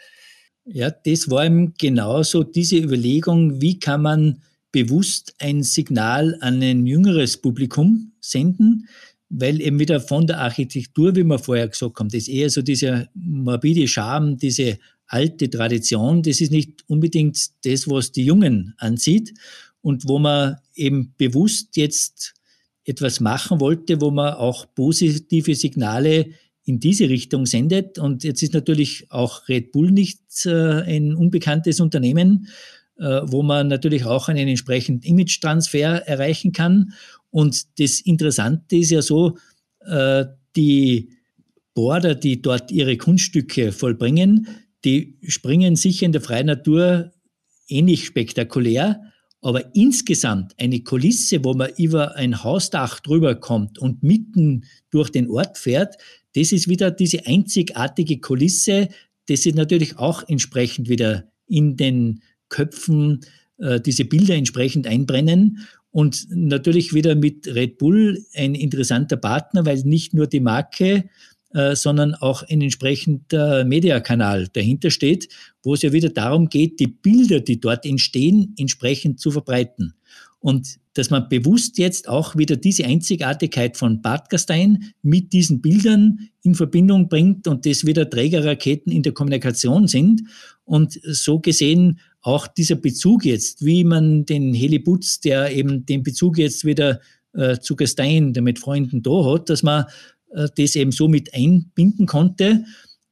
[0.65, 6.85] Ja, das war eben genauso diese Überlegung, wie kann man bewusst ein Signal an ein
[6.85, 8.87] jüngeres Publikum senden,
[9.29, 12.61] weil eben wieder von der Architektur, wie wir vorher gesagt haben, das ist eher so
[12.61, 14.77] dieser morbide Charme, diese
[15.07, 19.33] alte Tradition, das ist nicht unbedingt das, was die Jungen anzieht
[19.81, 22.35] und wo man eben bewusst jetzt
[22.89, 26.31] etwas machen wollte, wo man auch positive Signale
[26.65, 27.97] in diese Richtung sendet.
[27.97, 32.47] Und jetzt ist natürlich auch Red Bull nicht äh, ein unbekanntes Unternehmen,
[32.97, 36.93] äh, wo man natürlich auch einen entsprechenden Image-Transfer erreichen kann.
[37.31, 39.37] Und das Interessante ist ja so,
[39.85, 40.25] äh,
[40.55, 41.09] die
[41.73, 44.47] Border, die dort ihre Kunststücke vollbringen,
[44.83, 47.11] die springen sicher in der freien Natur
[47.67, 49.08] ähnlich spektakulär,
[49.41, 55.29] aber insgesamt eine Kulisse, wo man über ein Hausdach drüber kommt und mitten durch den
[55.29, 55.95] Ort fährt,
[56.35, 58.89] das ist wieder diese einzigartige Kulisse,
[59.27, 63.21] das ist natürlich auch entsprechend wieder in den Köpfen
[63.57, 65.67] äh, diese Bilder entsprechend einbrennen.
[65.91, 71.09] Und natürlich wieder mit Red Bull ein interessanter Partner, weil nicht nur die Marke
[71.53, 75.29] äh, sondern auch ein entsprechender Mediakanal dahinter steht,
[75.63, 79.95] wo es ja wieder darum geht, die Bilder, die dort entstehen, entsprechend zu verbreiten.
[80.39, 86.29] Und dass man bewusst jetzt auch wieder diese Einzigartigkeit von Bad Gastein mit diesen Bildern
[86.43, 90.21] in Verbindung bringt und das wieder Trägerraketen in der Kommunikation sind.
[90.65, 96.03] Und so gesehen auch dieser Bezug jetzt, wie man den Heli Butz, der eben den
[96.03, 97.01] Bezug jetzt wieder
[97.33, 99.85] äh, zu Gastein, der mit Freunden da hat, dass man
[100.55, 102.63] das eben so mit einbinden konnte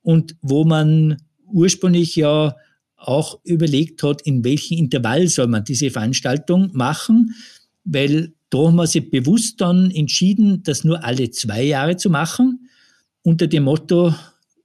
[0.01, 1.17] und wo man
[1.51, 2.55] ursprünglich ja
[2.95, 7.35] auch überlegt hat, in welchem Intervall soll man diese Veranstaltung machen,
[7.83, 12.69] weil da haben wir sich bewusst dann entschieden, das nur alle zwei Jahre zu machen,
[13.21, 14.13] unter dem Motto,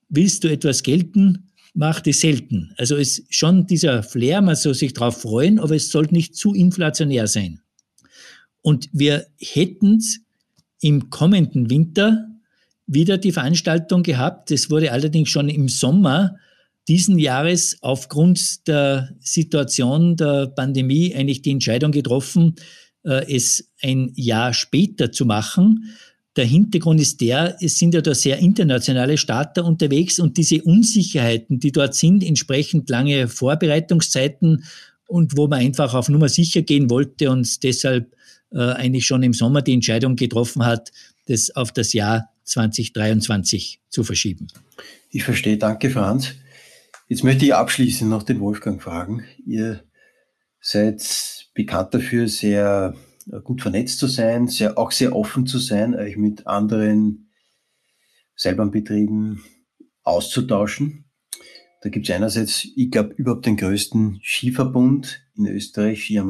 [0.09, 2.73] willst du etwas gelten, mach das selten.
[2.77, 6.37] Also es ist schon dieser Flair, man soll sich darauf freuen, aber es sollte nicht
[6.37, 7.61] zu inflationär sein.
[8.61, 10.01] Und wir hätten
[10.81, 12.29] im kommenden Winter
[12.87, 14.51] wieder die Veranstaltung gehabt.
[14.51, 16.37] Das wurde allerdings schon im Sommer
[16.89, 22.57] diesen Jahres aufgrund der Situation der Pandemie eigentlich die Entscheidung getroffen,
[23.05, 25.95] äh, es ein Jahr später zu machen.
[26.35, 31.61] Der Hintergrund ist der, es sind ja da sehr internationale Starter unterwegs und diese Unsicherheiten,
[31.61, 34.65] die dort sind, entsprechend lange Vorbereitungszeiten
[35.07, 38.17] und wo man einfach auf Nummer sicher gehen wollte und deshalb
[38.51, 40.91] äh, eigentlich schon im Sommer die Entscheidung getroffen hat,
[41.27, 44.49] das auf das Jahr 2023 zu verschieben.
[45.11, 46.35] Ich verstehe, danke Franz.
[47.09, 49.25] Jetzt möchte ich abschließend noch den Wolfgang fragen.
[49.47, 49.85] Ihr
[50.61, 52.95] seid bekannt dafür, sehr
[53.45, 57.31] gut vernetzt zu sein, sehr, auch sehr offen zu sein, euch mit anderen
[58.35, 59.43] Seilbahnbetrieben
[60.03, 61.05] auszutauschen.
[61.83, 66.21] Da gibt es einerseits, ich glaube, überhaupt den größten Skiverbund in Österreich, Ski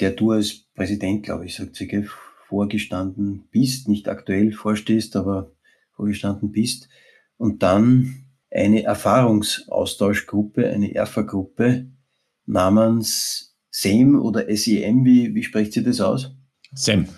[0.00, 1.86] der du als Präsident, glaube ich, sagt sie,
[2.52, 5.52] vorgestanden bist, nicht aktuell vorstehst, aber
[5.92, 6.90] vorgestanden bist.
[7.38, 11.86] Und dann eine Erfahrungsaustauschgruppe, eine ERFA-Gruppe
[12.44, 16.36] namens SEM oder SEM, wie, wie spricht sie das aus?
[16.74, 17.08] SEM.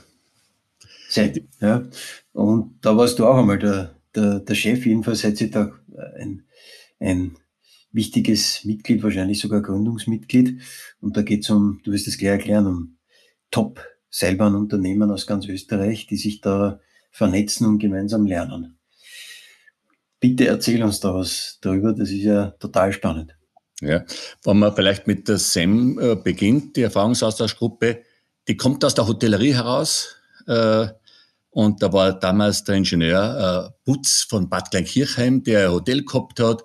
[1.09, 1.85] SEM, ja.
[2.32, 5.72] Und da warst du auch einmal der, der, der Chef, jedenfalls seid ihr da
[6.16, 6.45] ein,
[7.01, 7.37] ein
[7.91, 10.61] wichtiges Mitglied, wahrscheinlich sogar Gründungsmitglied.
[11.01, 12.99] Und da geht es um, du wirst es gleich erklären, um
[14.15, 18.79] Top-Seilbahnunternehmen aus ganz Österreich, die sich da vernetzen und gemeinsam lernen.
[20.21, 23.37] Bitte erzähl uns da was darüber, das ist ja total spannend.
[23.81, 24.05] Ja,
[24.45, 28.03] wenn man vielleicht mit der SEM äh, beginnt, die Erfahrungsaustauschgruppe,
[28.47, 30.17] die kommt aus der Hotellerie heraus.
[30.47, 30.87] Äh,
[31.51, 36.41] und da war damals der Ingenieur äh, Butz von Bad Kleinkirchheim, der ein Hotel gehabt
[36.41, 36.65] hat.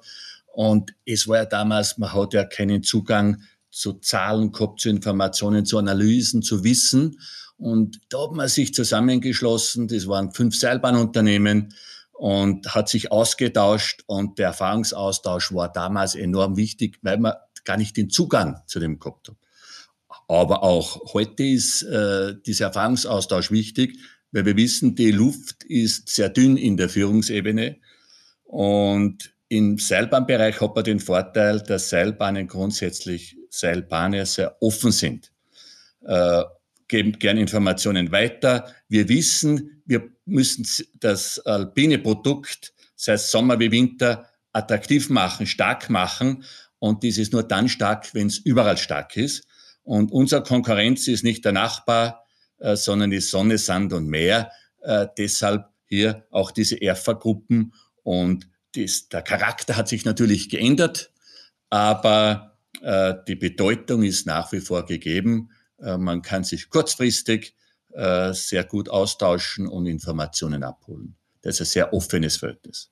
[0.53, 3.41] Und es war ja damals, man hat ja keinen Zugang
[3.79, 7.19] zu Zahlen gehabt, zu Informationen, zu Analysen, zu Wissen.
[7.57, 9.87] Und da hat man sich zusammengeschlossen.
[9.87, 11.73] Das waren fünf Seilbahnunternehmen
[12.11, 17.95] und hat sich ausgetauscht und der Erfahrungsaustausch war damals enorm wichtig, weil man gar nicht
[17.95, 19.37] den Zugang zu dem gehabt hat.
[20.27, 23.97] Aber auch heute ist äh, dieser Erfahrungsaustausch wichtig,
[24.33, 27.77] weil wir wissen, die Luft ist sehr dünn in der Führungsebene
[28.43, 35.31] und im Seilbahnbereich hat man den Vorteil, dass Seilbahnen grundsätzlich Seilbahnen sehr offen sind.
[36.05, 36.43] Äh,
[36.87, 38.73] geben gerne Informationen weiter.
[38.87, 40.65] Wir wissen, wir müssen
[40.99, 46.43] das alpine Produkt, sei es Sommer wie Winter, attraktiv machen, stark machen.
[46.79, 49.45] Und dies ist nur dann stark, wenn es überall stark ist.
[49.83, 52.25] Und unsere Konkurrenz ist nicht der Nachbar,
[52.57, 54.51] äh, sondern die Sonne, Sand und Meer.
[54.81, 57.73] Äh, deshalb hier auch diese ERFA-Gruppen.
[58.03, 61.11] Und das, der Charakter hat sich natürlich geändert,
[61.69, 62.48] aber
[62.81, 65.49] die Bedeutung ist nach wie vor gegeben.
[65.81, 67.55] Äh, man kann sich kurzfristig
[67.93, 71.15] äh, sehr gut austauschen und Informationen abholen.
[71.41, 72.91] Das ist ein sehr offenes Verhältnis.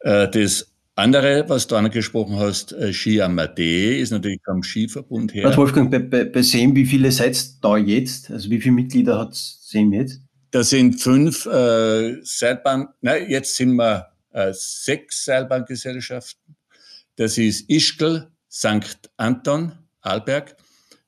[0.00, 5.56] Äh, das andere, was du angesprochen hast, Ski Amadee, ist natürlich vom Skiverbund her.
[5.56, 8.30] Wolfgang, bei, bei, bei SEM, wie viele seid da jetzt?
[8.30, 10.20] Also wie viele Mitglieder hat SEM jetzt?
[10.50, 16.56] Da sind fünf äh, Seilbahn, nein, jetzt sind wir äh, sechs Seilbahngesellschaften.
[17.16, 19.10] Das ist Ischgl, St.
[19.16, 19.72] Anton,
[20.02, 20.56] Arlberg,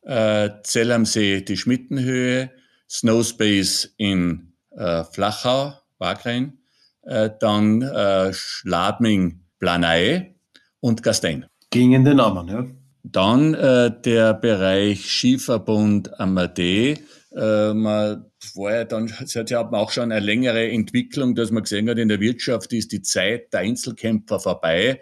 [0.03, 2.51] äh, Zell am See, die Schmittenhöhe,
[2.89, 6.59] Snowspace in äh, Flachau, Wagrain,
[7.03, 10.37] äh, dann äh, Schladming, Planei
[10.81, 11.47] und Gastein.
[11.71, 12.67] Gingen den Namen, ja.
[13.03, 16.99] Dann äh, der Bereich Skiverbund Amadee.
[17.37, 18.25] Äh, man
[18.57, 22.09] ja dann, es hat ja auch schon eine längere Entwicklung, dass man gesehen hat, in
[22.09, 25.01] der Wirtschaft ist die Zeit der Einzelkämpfer vorbei,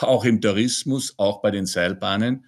[0.00, 2.46] auch im Tourismus, auch bei den Seilbahnen.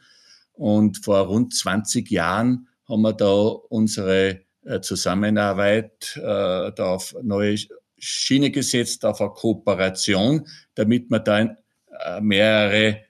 [0.52, 7.56] Und vor rund 20 Jahren haben wir da unsere äh, Zusammenarbeit äh, da auf neue
[7.96, 13.02] Schiene gesetzt, auf eine Kooperation, damit wir da äh, mehrere,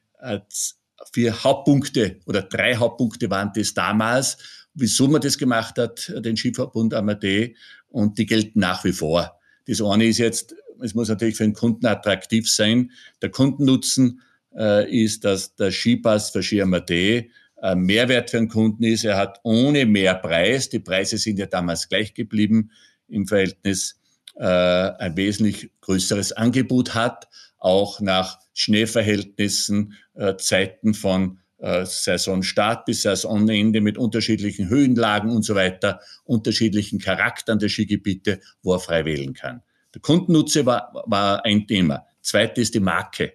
[1.13, 4.37] vier Hauptpunkte oder drei Hauptpunkte waren das damals,
[4.75, 7.55] wieso man das gemacht hat, den Skiverbund Amadee,
[7.89, 9.39] und die gelten nach wie vor.
[9.67, 12.91] Das eine ist jetzt, es muss natürlich für den Kunden attraktiv sein,
[13.23, 14.21] der Kundennutzen,
[14.57, 19.05] äh, ist, dass der Skipass für Ski Amadee ein Mehrwert für den Kunden ist.
[19.05, 22.71] Er hat ohne mehr Preis, die Preise sind ja damals gleich geblieben
[23.09, 24.01] im Verhältnis,
[24.37, 33.03] äh, ein wesentlich größeres Angebot hat, auch nach Schneeverhältnissen, äh, Zeiten von äh, Saisonstart bis
[33.03, 39.35] Saisonende mit unterschiedlichen Höhenlagen und so weiter, unterschiedlichen Charakteren der Skigebiete, wo er frei wählen
[39.35, 39.63] kann.
[39.95, 42.07] Der Kundennutze war, war ein Thema.
[42.21, 43.35] Zweite ist die Marke.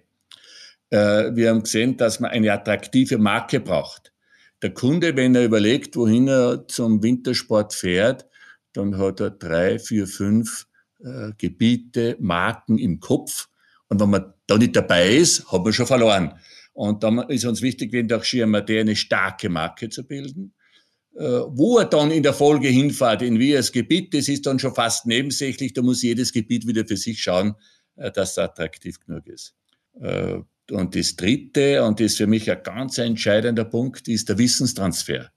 [0.90, 4.12] Äh, wir haben gesehen, dass man eine attraktive Marke braucht.
[4.62, 8.26] Der Kunde, wenn er überlegt, wohin er zum Wintersport fährt,
[8.72, 10.66] dann hat er drei, vier, fünf
[11.04, 13.48] äh, Gebiete, Marken im Kopf.
[13.88, 16.34] Und wenn man da nicht dabei ist, hat man schon verloren.
[16.72, 20.54] Und dann ist uns wichtig, wenn der Schirmaté eine starke Marke zu bilden.
[21.16, 24.58] Äh, wo er dann in der Folge hinfährt, in wie das Gebiet, das ist dann
[24.58, 25.72] schon fast nebensächlich.
[25.72, 27.54] Da muss jedes Gebiet wieder für sich schauen,
[27.94, 29.54] äh, dass es attraktiv genug ist.
[30.00, 30.38] Äh,
[30.72, 35.30] und das Dritte, und das ist für mich ein ganz entscheidender Punkt, ist der Wissenstransfer.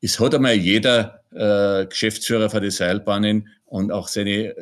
[0.00, 4.54] Es hat einmal jeder Geschäftsführer von den Seilbahnen und auch seine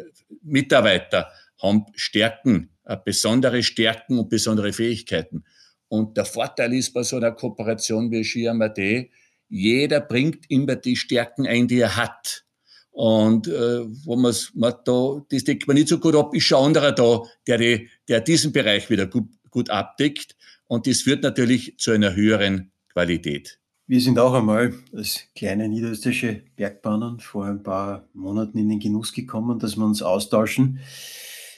[0.42, 1.28] Mitarbeiter
[1.62, 2.70] haben Stärken,
[3.04, 5.44] besondere Stärken und besondere Fähigkeiten.
[5.88, 9.10] Und der Vorteil ist bei so einer Kooperation wie Ski Amadee,
[9.48, 12.44] jeder bringt immer die Stärken ein, die er hat.
[12.90, 16.64] Und äh, wo man's, man da, das deckt man nicht so gut ab, ist schon
[16.64, 20.34] anderer da, der, die, der diesen Bereich wieder gut, gut abdeckt.
[20.66, 23.60] Und das führt natürlich zu einer höheren Qualität.
[23.86, 29.12] Wir sind auch einmal als kleine niederösterreichische Bergbahnen vor ein paar Monaten in den Genuss
[29.12, 30.80] gekommen, dass wir uns austauschen,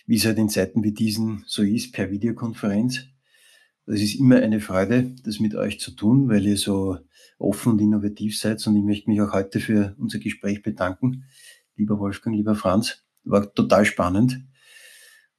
[0.06, 3.04] wie es halt in Zeiten wie diesen so ist, per Videokonferenz.
[3.86, 6.98] Es ist immer eine Freude, das mit euch zu tun, weil ihr so
[7.38, 8.64] offen und innovativ seid.
[8.66, 11.24] Und ich möchte mich auch heute für unser Gespräch bedanken.
[11.76, 14.40] Lieber Wolfgang, lieber Franz, war total spannend.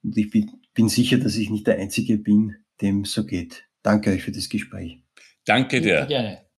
[0.02, 3.64] Und ich bin, bin sicher, dass ich nicht der Einzige bin, dem so geht.
[3.82, 5.02] Danke euch für das Gespräch.
[5.44, 6.06] Danke dir.
[6.06, 6.50] Gerne.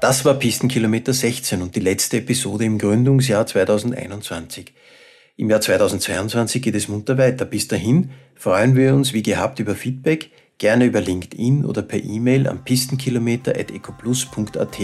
[0.00, 4.72] Das war Pistenkilometer 16 und die letzte Episode im Gründungsjahr 2021.
[5.38, 7.44] Im Jahr 2022 geht es munter weiter.
[7.44, 12.48] Bis dahin freuen wir uns wie gehabt über Feedback, gerne über LinkedIn oder per E-Mail
[12.48, 14.78] an pistenkilometer.ecoplus.at.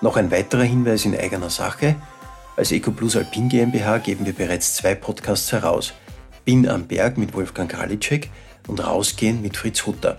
[0.00, 1.94] Noch ein weiterer Hinweis in eigener Sache.
[2.56, 5.92] Als EcoPlus Alpin GmbH geben wir bereits zwei Podcasts heraus.
[6.44, 8.30] Bin am Berg mit Wolfgang Kralitschek
[8.66, 10.18] und Rausgehen mit Fritz Hutter.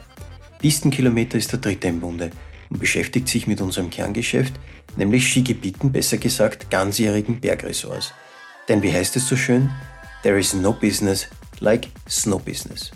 [0.59, 2.29] Pistenkilometer ist der dritte im Bunde
[2.69, 4.53] und beschäftigt sich mit unserem Kerngeschäft,
[4.95, 8.13] nämlich Skigebieten, besser gesagt ganzjährigen Bergressorts.
[8.67, 9.69] Denn wie heißt es so schön?
[10.23, 11.27] There is no business
[11.59, 12.91] like snow business.